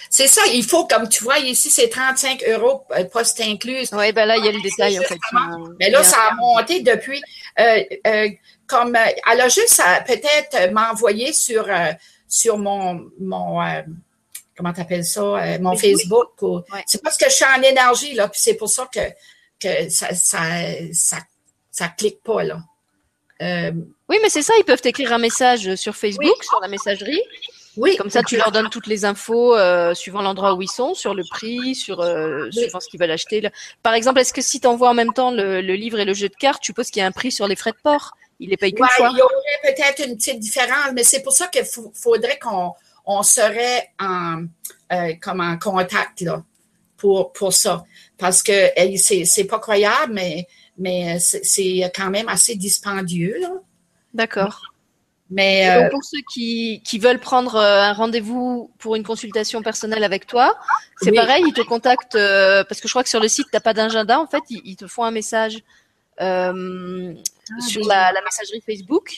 [0.09, 3.91] C'est ça, il faut, comme tu vois, ici, c'est 35 euros, euh, poste incluse.
[3.93, 5.15] Ouais, bah là, il y a le détail, en fait.
[5.15, 7.21] Euh, Mais là, ça a monté depuis.
[7.59, 8.29] euh, euh,
[8.67, 11.91] comme euh, elle a juste peut-être m'envoyer sur euh,
[12.33, 13.81] sur mon mon euh,
[14.57, 16.29] comment t'appelles ça euh, mon Facebook.
[16.39, 16.41] Facebook.
[16.41, 16.83] ou- Ouais.
[16.87, 18.99] C'est parce que je suis en énergie là, puis c'est pour ça que
[19.59, 20.41] que ça ça
[20.93, 21.17] ça,
[21.71, 22.59] ça clique pas là.
[23.41, 23.71] Euh,
[24.09, 27.21] Oui, mais c'est ça, ils peuvent t'écrire un message sur Facebook, sur la messagerie.
[27.77, 30.93] Oui, Comme ça, tu leur donnes toutes les infos euh, suivant l'endroit où ils sont,
[30.93, 32.53] sur le prix, sur euh, Oui.
[32.61, 33.41] suivant ce qu'ils veulent acheter.
[33.81, 36.13] Par exemple, est-ce que si tu envoies en même temps le, le livre et le
[36.13, 38.11] jeu de cartes, tu supposes qu'il y a un prix sur les frais de port?
[38.39, 39.09] Il les paye qu'une Ouais, fois.
[39.13, 41.63] il y aurait peut-être une petite différence, mais c'est pour ça qu'il
[41.93, 42.73] faudrait qu'on
[43.05, 44.43] on serait en,
[44.91, 46.43] euh, comme en contact là,
[46.97, 47.83] pour, pour ça.
[48.17, 50.47] Parce que c'est c'est pas croyable, mais,
[50.77, 53.37] mais c'est- c'est quand même assez dispendieux.
[53.41, 53.49] Là.
[54.13, 54.61] D'accord.
[55.35, 60.03] Mais euh, pour ceux qui, qui veulent prendre euh, un rendez-vous pour une consultation personnelle
[60.03, 60.55] avec toi,
[61.01, 61.15] c'est Oui.
[61.15, 63.59] pareil, ils te contactent euh, parce que je crois que sur le site, tu n'as
[63.59, 64.19] pas d'agenda.
[64.19, 65.57] En fait, ils, ils te font un message
[66.21, 67.13] euh,
[67.67, 67.87] sur oui.
[67.87, 69.15] la, la messagerie Facebook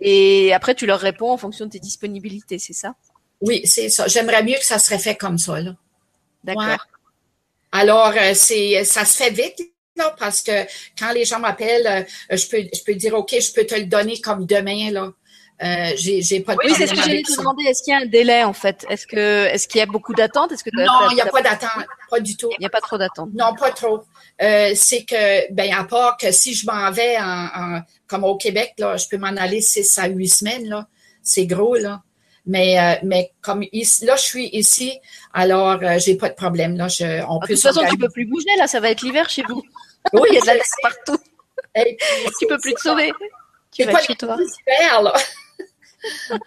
[0.00, 2.94] et après, tu leur réponds en fonction de tes disponibilités, c'est ça?
[3.40, 4.08] Oui, c'est ça.
[4.08, 5.60] J'aimerais mieux que ça serait fait comme ça.
[5.60, 5.76] Là.
[6.42, 6.64] D'accord.
[6.64, 6.76] Ouais.
[7.70, 9.60] Alors, c'est ça se fait vite.
[9.94, 10.52] Là, parce que
[10.98, 14.20] quand les gens m'appellent, je peux je peux dire OK, je peux te le donner
[14.20, 15.12] comme demain là.
[15.62, 17.64] Euh, j'ai pas de Oui, c'est ce que j'allais te demander.
[17.64, 18.84] Est-ce qu'il y a un délai en fait?
[18.88, 20.50] Est-ce que est-ce qu'il y a beaucoup d'attentes?
[20.52, 22.50] Est-ce que Non, il n'y a pas d'attente, pas du tout.
[22.58, 23.28] Il n'y a pas trop d'attente.
[23.34, 24.02] Non, pas trop.
[24.42, 28.36] Euh, c'est que, ben, à part que si je m'en vais en, en- comme au
[28.36, 30.88] Québec, là, je peux m'en aller six à huit semaines, là.
[31.22, 32.02] C'est gros, là.
[32.44, 34.98] Mais, euh, mais comme ici, là, je suis ici,
[35.32, 36.88] alors euh, j'ai pas de problème, là.
[36.88, 38.66] Je, on De peut toute façon, tu peux plus bouger là.
[38.66, 39.62] Ça va être l'hiver chez vous.
[40.12, 41.22] Oui, Il y a de la laisse partout.
[41.76, 43.12] et puis, Tu peux plus te sauver.
[43.70, 44.36] Tu vas pas chez toi.
[45.02, 45.12] là.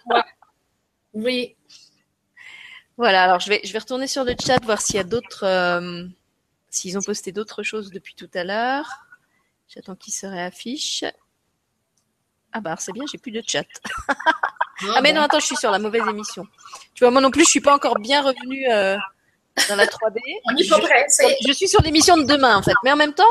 [0.06, 0.22] Ouais.
[1.14, 1.56] Oui.
[2.96, 5.44] Voilà, alors je vais, je vais retourner sur le chat, voir s'il y a d'autres,
[5.44, 6.04] euh,
[6.70, 8.88] s'ils ont posté d'autres choses depuis tout à l'heure.
[9.68, 11.04] J'attends qu'ils se réaffichent.
[12.52, 13.66] Ah bah c'est bien, j'ai plus de chat.
[14.88, 15.20] Ah mais bon.
[15.20, 16.46] non, attends, je suis sur la mauvaise émission.
[16.94, 18.98] Tu vois, moi non plus, je suis pas encore bien revenue euh,
[19.70, 20.18] dans la 3D.
[20.44, 21.48] On n'est pas Je-.
[21.48, 23.24] Je suis sur l'émission de demain en fait, mais en même temps,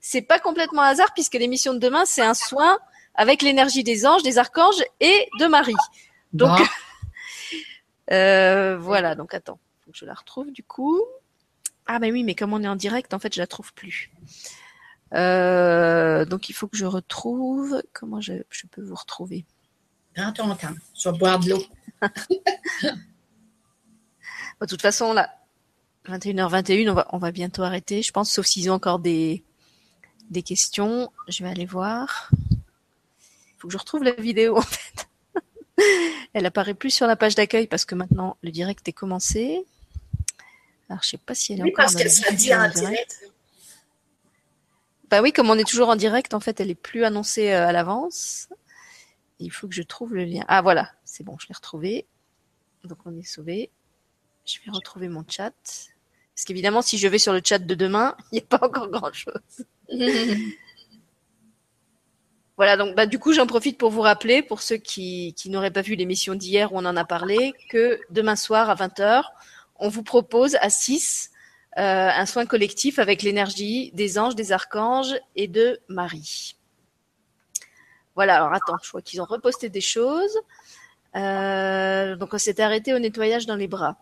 [0.00, 2.78] c'est pas complètement hasard puisque l'émission de demain c'est un soin
[3.14, 5.74] avec l'énergie des anges, des archanges et de Marie.
[6.32, 6.64] Donc Bon.
[8.12, 11.00] euh, voilà, donc attends, faut que je la retrouve du coup.
[11.86, 14.10] Ah mais oui, mais comme on est en direct, en fait, je la trouve plus.
[15.14, 17.82] Euh, donc il faut que je retrouve.
[17.92, 19.44] Comment je, je peux vous retrouver?
[20.14, 20.68] Prends ton temps.
[20.94, 21.62] Je vais boire de l'eau.
[24.60, 25.28] De toute façon, là,
[26.06, 29.42] 21h21, on va, on va bientôt arrêter, je pense, sauf s'ils ont encore des,
[30.30, 31.10] des questions.
[31.26, 32.30] Je vais aller voir.
[33.62, 35.08] Il faut que je retrouve la vidéo, en fait.
[36.32, 39.64] Elle apparaît plus sur la page d'accueil parce que maintenant, le direct est commencé.
[40.88, 42.36] Alors, je sais pas si elle est Oui, encore parce dans que la ça dit
[42.36, 43.30] diffusion en direct.
[45.08, 47.68] Bah oui, comme on est toujours en direct, en fait, elle est plus annoncée euh,
[47.68, 48.48] à l'avance.
[49.38, 50.44] Il faut que je trouve le lien.
[50.48, 52.06] Ah voilà, c'est bon, je l'ai retrouvé.
[52.84, 53.70] Donc on est sauvé.
[54.44, 55.52] Je vais retrouver mon chat.
[56.34, 58.88] Parce qu'évidemment, si je vais sur le chat de demain, il n'y a pas encore
[58.88, 59.66] grand-chose.
[62.62, 65.82] Voilà, donc bah, du coup, j'en profite pour vous rappeler, pour ceux qui, n'auraient pas
[65.82, 69.24] vu l'émission d'hier où on en a parlé, que demain soir à 20h,
[69.80, 71.32] on vous propose à 6
[71.76, 76.54] euh, un soin collectif avec l'énergie des anges, des archanges et de Marie.
[78.14, 80.38] Voilà, alors attends, je vois qu'ils ont reposté des choses.
[81.16, 83.96] Euh, donc on s'est arrêté au nettoyage dans les bras.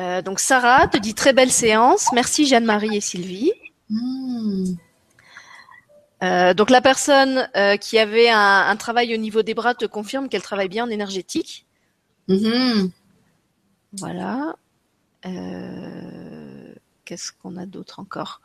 [0.00, 2.10] Euh, donc Sarah te dit très belle séance.
[2.12, 3.52] Merci Jeanne-Marie et Sylvie.
[3.90, 4.74] Hmm.
[6.24, 9.84] Euh, donc la personne euh, qui avait un, un travail au niveau des bras te
[9.84, 11.66] confirme qu'elle travaille bien en énergétique.
[12.28, 12.90] Mhm.
[13.98, 14.56] Voilà.
[15.26, 16.72] Euh,
[17.04, 18.40] Qu'est-ce qu'on a d'autre encore?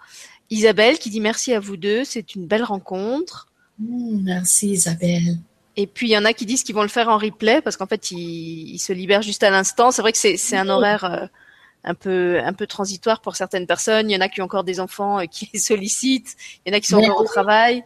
[0.50, 3.48] Isabelle qui dit merci à vous deux, c'est une belle rencontre.
[3.80, 5.38] Hmm, Merci Isabelle.
[5.78, 7.78] Et puis il y en a qui disent qu'ils vont le faire en replay parce
[7.78, 9.92] qu'en fait ils, ils se libèrent juste à l'instant.
[9.92, 10.72] C'est vrai que c'est un Oui.
[10.72, 11.30] horaire
[11.84, 14.10] un peu un peu transitoire pour certaines personnes.
[14.10, 16.36] Il y en a qui ont encore des enfants euh, qui les sollicitent.
[16.66, 17.84] Il y en a qui sont encore au travail.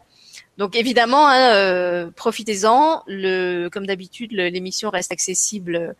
[0.58, 3.04] Donc évidemment, hein, euh, profitez-en.
[3.08, 5.96] Le comme d'habitude, l'émission reste accessible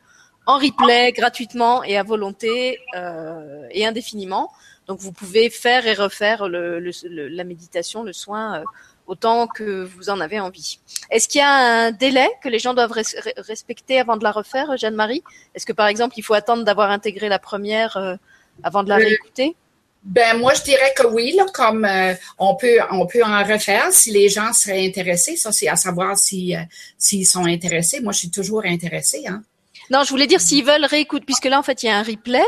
[0.46, 4.52] en replay gratuitement et à volonté euh, et indéfiniment.
[4.88, 8.64] Donc vous pouvez faire et refaire le, le- le- la méditation, le soin euh,
[9.08, 10.80] autant que vous en avez envie.
[11.10, 11.52] Est-ce qu'il y a
[11.88, 15.24] un délai que les gens doivent res- re- respecter avant de la refaire, Jeanne-Marie?
[15.56, 18.16] Est-ce que par exemple il faut attendre d'avoir intégré la première euh,
[18.64, 19.56] avant de la Euh, réécouter?
[20.04, 23.92] Ben moi je dirais que oui, là, comme euh, on peut on peut en refaire
[23.92, 25.38] si les gens seraient intéressés.
[25.38, 26.60] Ça c'est à savoir si euh,
[26.98, 28.02] s'ils sont intéressés.
[28.02, 29.24] Moi je suis toujours intéressée.
[29.28, 29.44] Hein.
[29.90, 32.04] Non, je voulais dire s'ils veulent réécouter, puisque là en fait il y a un
[32.04, 32.44] replay.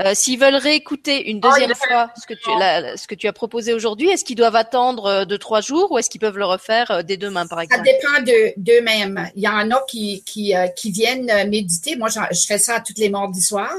[0.00, 3.26] Euh, s'ils veulent réécouter une deuxième Ah, fois ce que tu la- ce que tu
[3.28, 6.36] as proposé aujourd'hui, est-ce qu'ils doivent attendre euh, deux trois jours ou est-ce qu'ils peuvent
[6.36, 7.84] le refaire euh, dès demain par Ça exemple?
[7.84, 9.30] dépend de d'eux-mêmes.
[9.36, 11.96] Il y en a qui qui euh, qui viennent méditer.
[11.96, 13.74] Moi je fais ça tous les mardis soirs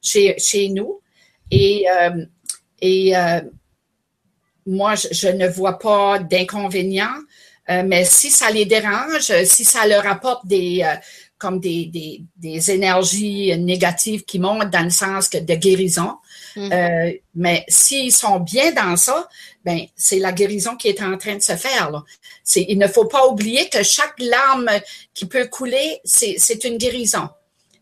[0.00, 1.00] chez chez nous
[1.50, 2.24] et euh,
[2.80, 3.12] et
[4.66, 7.14] moi je, je ne vois pas d'inconvénient.
[7.68, 10.84] Mais si ça les dérange, si ça leur apporte des
[11.42, 16.12] comme des, des, des énergies négatives qui montent dans le sens que de guérison,
[16.56, 16.72] Mhm.
[16.72, 19.28] euh, mais s'ils sont bien dans ça,
[19.64, 21.90] ben c'est la guérison qui est en train de se faire.
[21.90, 22.02] Là.
[22.54, 24.70] Il ne faut pas oublier que chaque larme
[25.14, 27.28] qui peut couler, c'est, une guérison.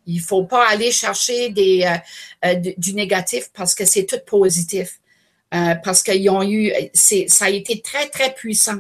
[0.07, 4.21] Il faut pas aller chercher des, euh, euh, du, du négatif parce que c'est tout
[4.27, 5.01] positif.
[5.53, 8.79] Euh, parce qu'ils ont eu, ça a été très, très puissant,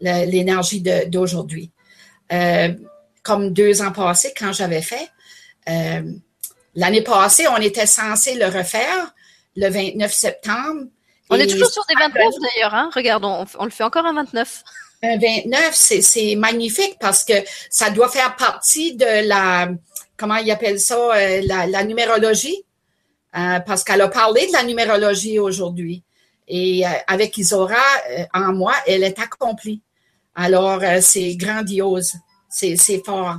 [0.00, 1.70] l'énergie d'aujourd'hui.
[2.32, 2.74] Euh,
[3.22, 5.08] comme deux ans passés, quand j'avais fait,
[5.68, 6.02] euh,
[6.74, 9.14] l'année passée, on était censé le refaire
[9.56, 10.84] le 29 septembre.
[11.30, 12.74] On est toujours sur des 29 d'ailleurs.
[12.74, 12.90] Hein?
[12.94, 14.64] Regarde, on, on le fait encore à 29.
[15.02, 17.34] un 29, c'est, magnifique parce que
[17.70, 19.68] ça doit faire partie de la,
[20.16, 22.64] comment ils appellent ça, euh, la, la numérologie,
[23.34, 26.02] euh, parce qu'elle a parlé de la numérologie aujourd'hui.
[26.48, 27.76] Et euh, avec Isora,
[28.10, 29.80] euh, en moi, elle est accomplie.
[30.34, 32.14] Alors, c'est grandiose,
[32.52, 33.36] c'est, fort.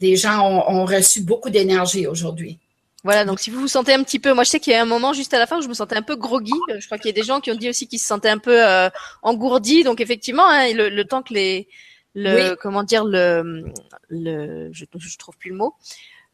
[0.00, 2.58] Les gens ont, ont reçu beaucoup d'énergie aujourd'hui.
[3.04, 4.82] Voilà, donc si vous vous sentez un petit peu, moi je sais qu'il y a
[4.82, 6.52] un moment juste à la fin où je me sentais un peu groggy.
[6.70, 8.28] Euh, Je crois qu'il y a des gens qui ont dit aussi qu'ils se sentaient
[8.30, 8.88] un peu euh,
[9.22, 9.84] engourdis.
[9.84, 11.68] Donc effectivement, hein, le, le temps que les,
[12.14, 12.56] le, Oui.
[12.60, 13.64] comment dire, le,
[14.08, 15.74] le, je, je trouve plus le mot,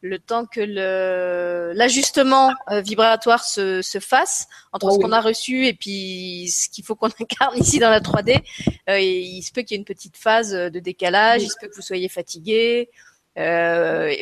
[0.03, 0.59] le temps que
[1.73, 5.03] l'ajustement euh, vibratoire se, se fasse entre Oh ce oui.
[5.03, 8.41] qu'on a reçu et puis ce qu'il faut qu'on incarne ici dans la 3D,
[8.89, 11.47] euh, et il se peut qu'il y ait une petite phase de décalage, Oui.
[11.47, 12.89] il se peut que vous soyez fatigué.
[13.39, 14.13] Euh,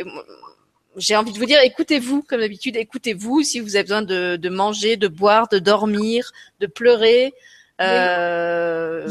[0.97, 4.49] j'ai envie de vous dire, écoutez-vous, comme d'habitude, écoutez-vous si vous avez besoin de, de
[4.49, 7.33] manger, de boire, de dormir, de pleurer,
[7.81, 9.07] euh,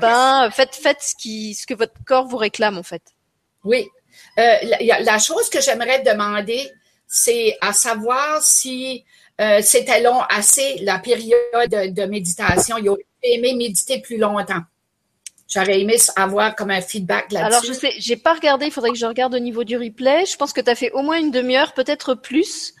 [0.00, 0.50] bain.
[0.50, 3.02] Faites, faites ce qui, ce que votre corps vous réclame, en fait.
[3.64, 3.88] Oui.
[4.38, 4.54] Euh,
[5.00, 6.70] la, chose que j'aimerais demander,
[7.06, 9.04] c'est à savoir si
[9.40, 11.34] euh, c'était long assez la période
[11.70, 12.76] de, de méditation.
[12.78, 14.62] Il aurait aimé méditer plus longtemps.
[15.48, 17.46] J'aurais aimé avoir comme un feedback là-dessus.
[17.46, 20.26] Alors, je sais, j'ai pas regardé, il faudrait que je regarde au niveau du replay.
[20.26, 22.74] Je pense que tu as fait au moins une demi-heure, peut-être plus.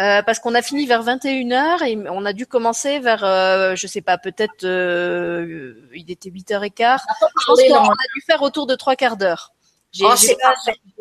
[0.00, 3.86] euh, parce qu'on a fini vers 21h et on a dû commencer vers, euh, je
[3.86, 6.98] sais pas, peut-être, euh, il était 8h15.
[7.00, 9.52] Je pense qu'on a dû faire autour de trois quarts d'heure.
[9.98, 10.54] J'ai c'est pas,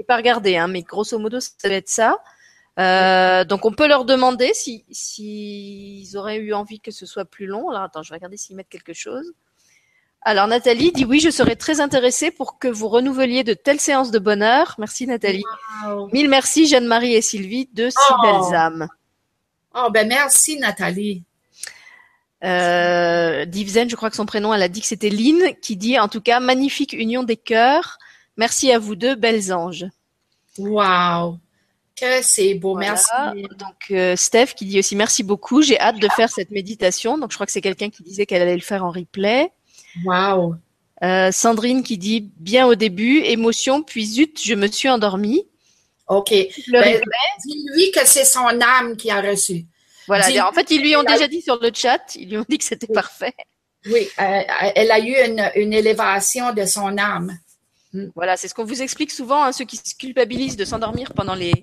[0.08, 2.18] pas regardé, hein, mais grosso modo, ça va être ça.
[2.80, 7.48] Euh, donc on peut leur demander si s'ils auraient eu envie que ce soit plus
[7.48, 7.70] long.
[7.70, 9.34] Alors attends, je vais regarder s'ils mettent quelque chose.
[10.22, 14.12] Alors Nathalie dit oui, je serais très intéressée pour que vous renouveliez de telles séances
[14.12, 14.76] de bonheur.
[14.78, 15.44] Merci Nathalie.
[15.86, 16.10] Wow.
[16.12, 18.22] Mille merci Jeanne-Marie et Sylvie, deux si Oh.
[18.22, 18.88] belles âmes.
[19.74, 21.24] Oh, ben merci, Nathalie.
[22.44, 26.00] Euh, Divzen, je crois que son prénom, elle a dit que c'était Lynn, qui dit
[26.00, 27.98] en tout cas magnifique union des cœurs.
[28.38, 29.86] Merci à vous deux, belles anges.
[30.58, 31.40] Wow.
[31.96, 32.74] Que c'est beau.
[32.74, 32.92] Voilà.
[32.92, 33.48] Merci.
[33.58, 35.64] Donc euh, Steph qui dit aussi merci beaucoup.
[35.64, 37.18] J'ai hâte de faire cette méditation.
[37.18, 39.52] Donc je crois que c'est quelqu'un qui disait qu'elle allait le faire en replay.
[40.06, 40.56] Wow.
[41.04, 45.48] Euh, Sandrine qui dit bien au début, émotion, puis zut, je me suis endormie.
[46.08, 46.32] OK.
[46.72, 47.02] Ben,
[47.46, 49.66] Dis-lui que c'est son âme qui a reçu.
[50.08, 50.48] Voilà.
[50.48, 52.64] En fait, ils lui ont déjà dit sur le chat, ils lui ont dit que
[52.64, 53.36] c'était parfait.
[53.86, 54.42] Oui, euh,
[54.76, 57.38] elle a eu une, une élévation de son âme.
[57.98, 58.12] Mm.
[58.16, 61.36] Voilà, c'est ce qu'on vous explique souvent, hein, ceux qui se culpabilisent de s'endormir pendant
[61.36, 61.54] les,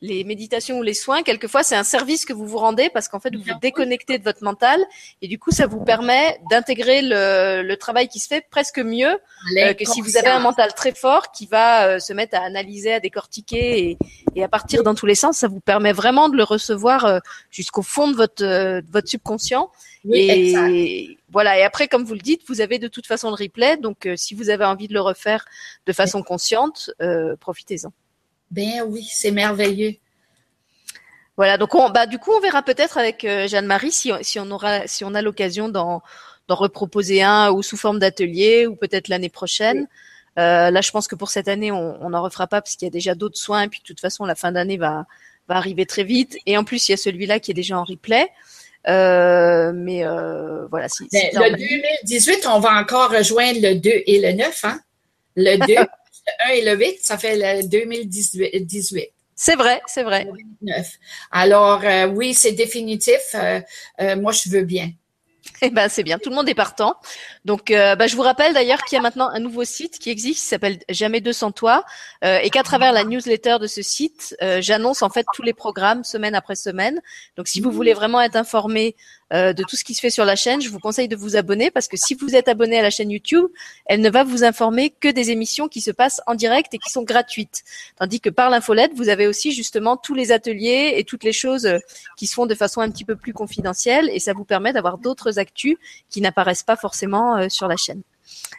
[0.00, 1.22] les méditations ou les soins.
[1.22, 4.24] Quelquefois, c'est un service que vous vous rendez parce qu'en fait, vous vous déconnectez de
[4.24, 4.80] votre mental
[5.20, 9.18] et du coup, ça vous permet d'intégrer le, le, travail qui se fait presque mieux
[9.58, 12.42] euh, que si vous avez un mental très fort qui va euh, se mettre à
[12.42, 13.98] analyser, à décortiquer et,
[14.36, 15.38] et, à partir dans tous les sens.
[15.38, 17.18] Ça vous permet vraiment de le recevoir euh,
[17.50, 19.70] jusqu'au fond de votre, votre subconscient.
[20.12, 21.58] et, voilà.
[21.58, 23.76] Et après, comme vous le dites, vous avez de toute façon le replay.
[23.76, 25.44] Donc, euh, si vous avez envie de le refaire
[25.86, 27.92] de façon consciente, euh, profitez-en.
[28.50, 29.94] Ben oui, c'est merveilleux.
[31.36, 31.56] Voilà.
[31.56, 34.86] Donc, on, bah, du coup, on verra peut-être avec euh, Jeanne-Marie si, si, on aura,
[34.86, 36.02] si on a l'occasion d'en,
[36.48, 39.86] d'en reproposer un ou sous forme d'atelier ou peut-être l'année prochaine.
[40.36, 42.92] là, je pense que pour cette année, on n'en refera pas parce qu'il y a
[42.92, 43.62] déjà d'autres soins.
[43.62, 45.06] Et puis, de toute façon, la fin d'année va,
[45.48, 46.36] va arriver très vite.
[46.46, 48.28] Et en plus, il y a celui-là qui est déjà en replay.
[48.88, 50.88] Euh, mais euh, voilà.
[50.88, 54.64] Si, le 2018, on va encore rejoindre le 2 et le 9.
[54.64, 54.80] Hein?
[55.36, 55.84] Le 2, le
[56.46, 59.10] 1 et le 8, ça fait le 2018.
[59.34, 60.28] C'est vrai, c'est vrai.
[61.30, 63.34] Alors, euh, oui, c'est définitif.
[64.18, 64.90] moi, je veux bien.
[65.62, 66.18] Eh ben, c'est bien.
[66.18, 66.94] Tout le monde est partant.
[67.44, 70.10] Donc, euh, bah, je vous rappelle d'ailleurs qu'il y a maintenant un nouveau site qui
[70.10, 71.84] existe, qui s'appelle Jamais deux sans toi,
[72.24, 75.54] euh, et qu'à travers la newsletter de ce site, euh, j'annonce en fait tous les
[75.54, 77.00] programmes semaine après semaine.
[77.36, 78.94] Donc, si vous voulez vraiment être informé
[79.32, 81.36] euh, de tout ce qui se fait sur la chaîne, je vous conseille de vous
[81.36, 83.46] abonner parce que si vous êtes abonné à la chaîne YouTube,
[83.86, 86.90] elle ne va vous informer que des émissions qui se passent en direct et qui
[86.90, 87.62] sont gratuites.
[87.96, 91.66] Tandis que par l'infolette, vous avez aussi justement tous les ateliers et toutes les choses
[91.66, 91.78] euh,
[92.16, 94.98] qui se font de façon un petit peu plus confidentielle et ça vous permet d'avoir
[94.98, 95.76] d'autres actus
[96.08, 98.02] qui n'apparaissent pas forcément euh, sur la chaîne.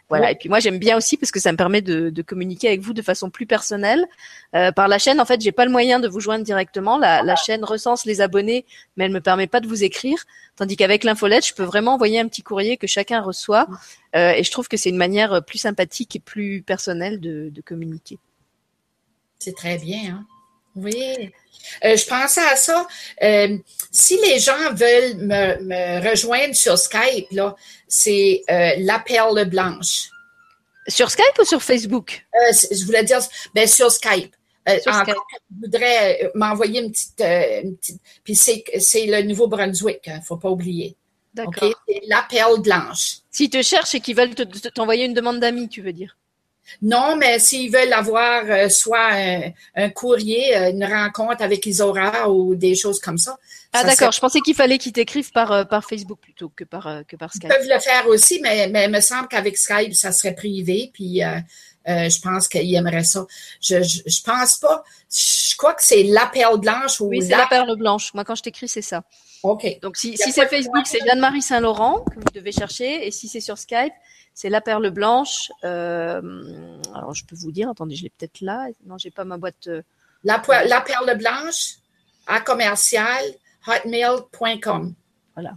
[0.10, 0.32] Voilà.
[0.32, 2.82] Et puis moi j'aime bien aussi parce que ça me permet de, de communiquer avec
[2.82, 4.06] vous de façon plus personnelle.
[4.56, 6.98] Euh, par la chaîne, en fait, j'ai pas le moyen de vous joindre directement.
[6.98, 8.66] La, la, chaîne recense les abonnés,
[8.98, 10.18] mais elle me permet pas de vous écrire.
[10.58, 13.68] Tandis qu'avec l'infolette, je peux vraiment envoyer un petit courrier que chacun reçoit.
[14.16, 17.62] Euh, et je trouve que c'est une manière plus sympathique et plus personnelle de, de
[17.62, 18.20] communiquer.
[19.40, 20.18] C'est très bien.
[20.18, 20.26] Hein?
[20.76, 21.32] Oui.
[21.86, 22.88] Euh, je pensais à ça.
[23.24, 23.58] Euh,
[23.92, 27.56] si les gens veulent me, me rejoindre sur Skype, là,
[27.88, 30.10] c'est euh, la perle blanche.
[30.88, 32.26] Sur Skype ou sur Facebook?
[32.34, 33.20] Euh, je voulais dire
[33.54, 34.36] ben, sur Skype.
[34.82, 35.16] Sur Skype.
[35.50, 40.22] je voudrais m'envoyer une petite, une petite puis c'est, c'est le Nouveau-Brunswick, il hein, ne
[40.22, 40.96] faut pas oublier.
[41.34, 41.64] D'accord.
[41.64, 41.74] Okay?
[41.88, 43.18] C'est la perle blanche.
[43.32, 44.36] S'ils te cherchent et qu'ils veulent
[44.76, 46.16] t'envoyer une demande d'amis, tu veux dire?
[46.82, 52.30] Non, mais s'ils veulent avoir euh, soit un, un, courrier, euh, une rencontre avec Isora
[52.30, 53.38] ou des choses comme ça.
[53.74, 57.04] Ah d'accord, je pensais qu'il fallait qu'ils t'écrivent par, euh, par Facebook plutôt que par,
[57.08, 57.46] que par Skype.
[57.52, 60.92] Ils peuvent le faire aussi, mais, mais il me semble qu'avec Skype, ça serait privé,
[60.94, 61.22] puis
[61.88, 63.26] euh, je pense qu'ils aimeraient ça.
[63.62, 64.84] Je, je, je, pense pas.
[65.10, 67.48] Je crois que c'est la perle blanche ou Oui, c'est la...
[67.48, 68.14] perle blanche.
[68.14, 69.04] Moi, quand je t'écris, c'est ça.
[69.44, 69.80] OK.
[69.82, 73.08] Donc, si, si c'est Facebook, c'est Jeanne-Marie Saint-Laurent que vous devez chercher.
[73.08, 73.94] Et si c'est sur Skype,
[74.34, 75.52] c'est la perle blanche.
[75.64, 76.22] Euh,
[76.94, 78.68] alors, je peux vous dire, attendez, je l'ai peut-être là.
[78.86, 79.68] Non, j'ai pas ma boîte.
[79.68, 79.82] Euh...
[80.24, 81.78] La, la, perle blanche
[82.28, 83.24] à commercial
[83.68, 84.94] hotmail.com.
[85.36, 85.56] Voilà.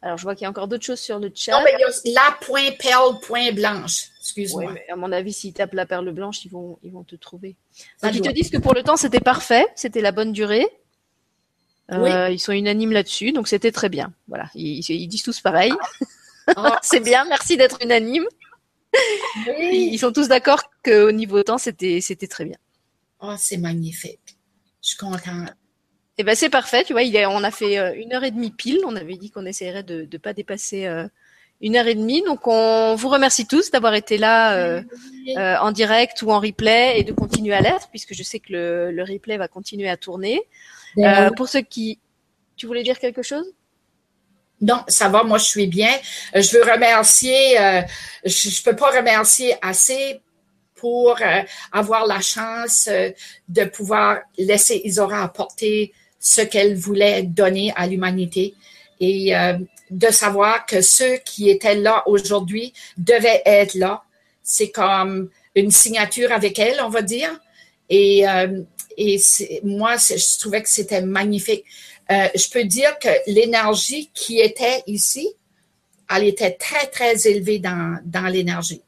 [0.00, 1.52] Alors, je vois qu'il y a encore d'autres choses sur le chat.
[1.52, 4.10] Non, mais il y a la point perle point blanche.
[4.20, 4.74] Excuse-moi.
[4.92, 7.56] À mon avis, s'ils tapent la perle blanche, ils vont, ils vont te trouver.
[8.02, 9.66] Donc, ils te disent que pour le temps, c'était parfait.
[9.74, 10.66] C'était la bonne durée.
[11.90, 12.10] Oui.
[12.10, 14.12] Euh, ils sont unanimes là-dessus, donc c'était très bien.
[14.28, 15.72] Voilà, ils, ils disent tous pareil.
[16.56, 16.68] Oh.
[16.82, 18.26] c'est bien, merci d'être unanime.
[19.46, 19.90] Oui.
[19.92, 22.56] Ils sont tous d'accord qu'au niveau temps, c'était c'était très bien.
[23.20, 24.38] Oh, c'est magnifique.
[24.82, 25.54] Je suis contente.
[26.18, 28.30] Eh ben c'est parfait, tu vois, il est, on a fait euh, une heure et
[28.30, 28.80] demie pile.
[28.84, 31.06] On avait dit qu'on essaierait de ne pas dépasser euh,
[31.60, 32.22] une heure et demie.
[32.22, 34.82] Donc on vous remercie tous d'avoir été là euh,
[35.36, 38.52] euh, en direct ou en replay et de continuer à l'être, puisque je sais que
[38.52, 40.42] le, le, replay va continuer à tourner.
[40.96, 41.98] Euh, pour ceux qui,
[42.56, 43.46] tu voulais dire quelque chose?
[44.60, 45.92] Non, ça va, moi je suis bien.
[46.34, 47.82] Euh, je veux remercier, euh,
[48.24, 50.20] je ne peux pas remercier assez
[50.74, 51.42] pour euh,
[51.72, 53.10] avoir la chance euh,
[53.48, 58.54] de pouvoir laisser Isora apporter ce qu'elle voulait donner à l'humanité
[59.00, 59.32] et
[59.90, 64.02] de savoir que ceux qui étaient là aujourd'hui devaient être là.
[64.42, 67.30] C'est comme une signature avec elle, on va dire.
[67.88, 68.24] Et,
[68.98, 69.20] et
[69.62, 71.64] moi, je trouvais que c'était magnifique.
[72.10, 75.28] Euh, je peux dire que l'énergie qui était ici,
[76.10, 78.82] elle était très, très élevée dans, dans l'énergie.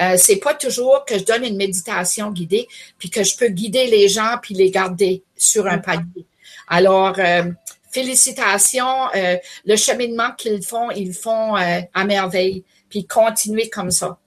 [0.00, 2.66] Euh, c'est pas toujours que je donne une méditation guidée,
[2.98, 6.26] puis que je peux guider les gens puis les garder sur un palier.
[6.68, 7.44] Alors, euh,
[7.90, 9.12] félicitations.
[9.14, 12.64] Euh, le cheminement qu'ils font, ils font à merveille.
[12.88, 14.18] Puis continuez comme ça.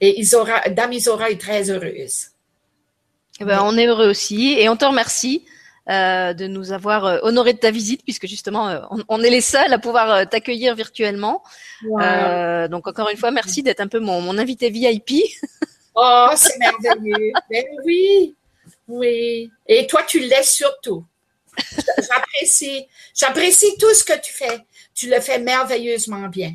[0.00, 2.30] Et Isora, Dame Isora est très heureuse.
[3.40, 5.44] Eh ben, on est heureux aussi et on te remercie
[5.88, 9.30] euh, de nous avoir euh, honoré de ta visite puisque justement euh, on, on, est
[9.30, 11.44] les seuls à pouvoir t'accueillir virtuellement.
[11.84, 12.00] Wow.
[12.00, 15.22] Euh, donc encore une fois, merci d'être un peu mon, mon invité VIP.
[15.94, 17.32] Oh, c'est merveilleux.
[17.50, 18.34] ben oui,
[18.88, 19.50] oui.
[19.66, 21.04] Et toi, tu l'es surtout.
[21.98, 24.60] J'apprécie, j'apprécie tout ce que tu fais.
[24.94, 26.52] Tu le fais merveilleusement bien.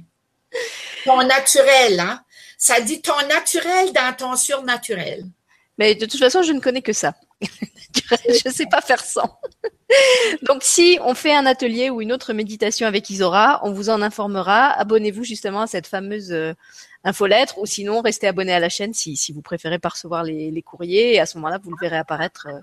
[1.05, 2.21] Ton naturel, hein?
[2.57, 5.23] Ça dit ton naturel dans ton surnaturel.
[5.77, 7.13] Mais de toute façon, je ne connais que ça.
[7.41, 9.39] je ne sais pas faire sans.
[10.43, 14.01] Donc, si on fait un atelier ou une autre méditation avec Isora, on vous en
[14.01, 14.67] informera.
[14.71, 16.53] Abonnez-vous justement à cette fameuse euh,
[17.03, 20.51] infolettre ou sinon, restez abonné à la chaîne si, si vous préférez pas recevoir les,
[20.51, 21.15] les, courriers.
[21.15, 22.59] Et à ce moment-là, vous le verrez apparaître euh,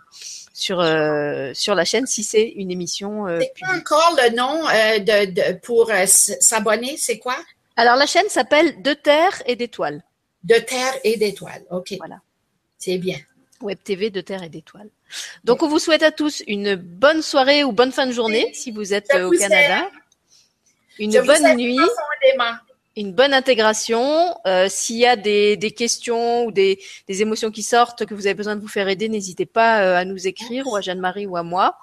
[0.53, 3.27] sur, euh, sur la chaîne si c'est une émission.
[3.41, 6.97] C'est quoi encore le nom de, de, pour s'abonner?
[6.97, 7.37] C'est quoi?
[7.77, 10.03] Alors, la chaîne s'appelle De Terre et d'Étoiles.
[10.45, 11.65] De Terre et d'Étoiles.
[11.71, 11.95] OK.
[11.99, 12.21] Voilà.
[12.79, 13.19] C'est bien.
[13.61, 14.89] Web TV de Terre et d'Étoiles.
[15.45, 18.71] Donc, on vous souhaite à tous une bonne soirée ou bonne fin de journée si
[18.71, 19.91] vous êtes Je au vous Canada.
[21.01, 21.79] Une Je bonne nuit,
[22.97, 24.37] une bonne intégration.
[24.47, 28.27] Euh, S'il y a des, des questions ou des, des émotions qui sortent, que vous
[28.27, 31.27] avez besoin de vous faire aider, n'hésitez pas euh, à nous écrire ou à Jeanne-Marie
[31.27, 31.77] ou à moi.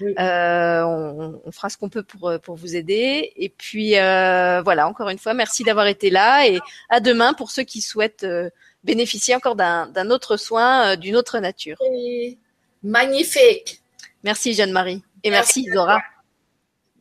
[0.00, 0.14] Oui.
[0.18, 3.32] Euh, on, on fera ce qu'on peut pour, pour vous aider.
[3.36, 6.58] Et puis euh, voilà, encore une fois, merci d'avoir été là et
[6.90, 8.50] à demain pour ceux qui souhaitent euh,
[8.88, 11.76] bénéficier encore d'un autre soin euh, d'une autre nature.
[11.92, 12.38] Et
[12.82, 13.82] Magnifique.
[14.24, 16.00] Merci Jeanne-Marie et Merci Zora.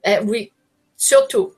[0.05, 0.51] Euh, oui,
[0.97, 1.53] surtout.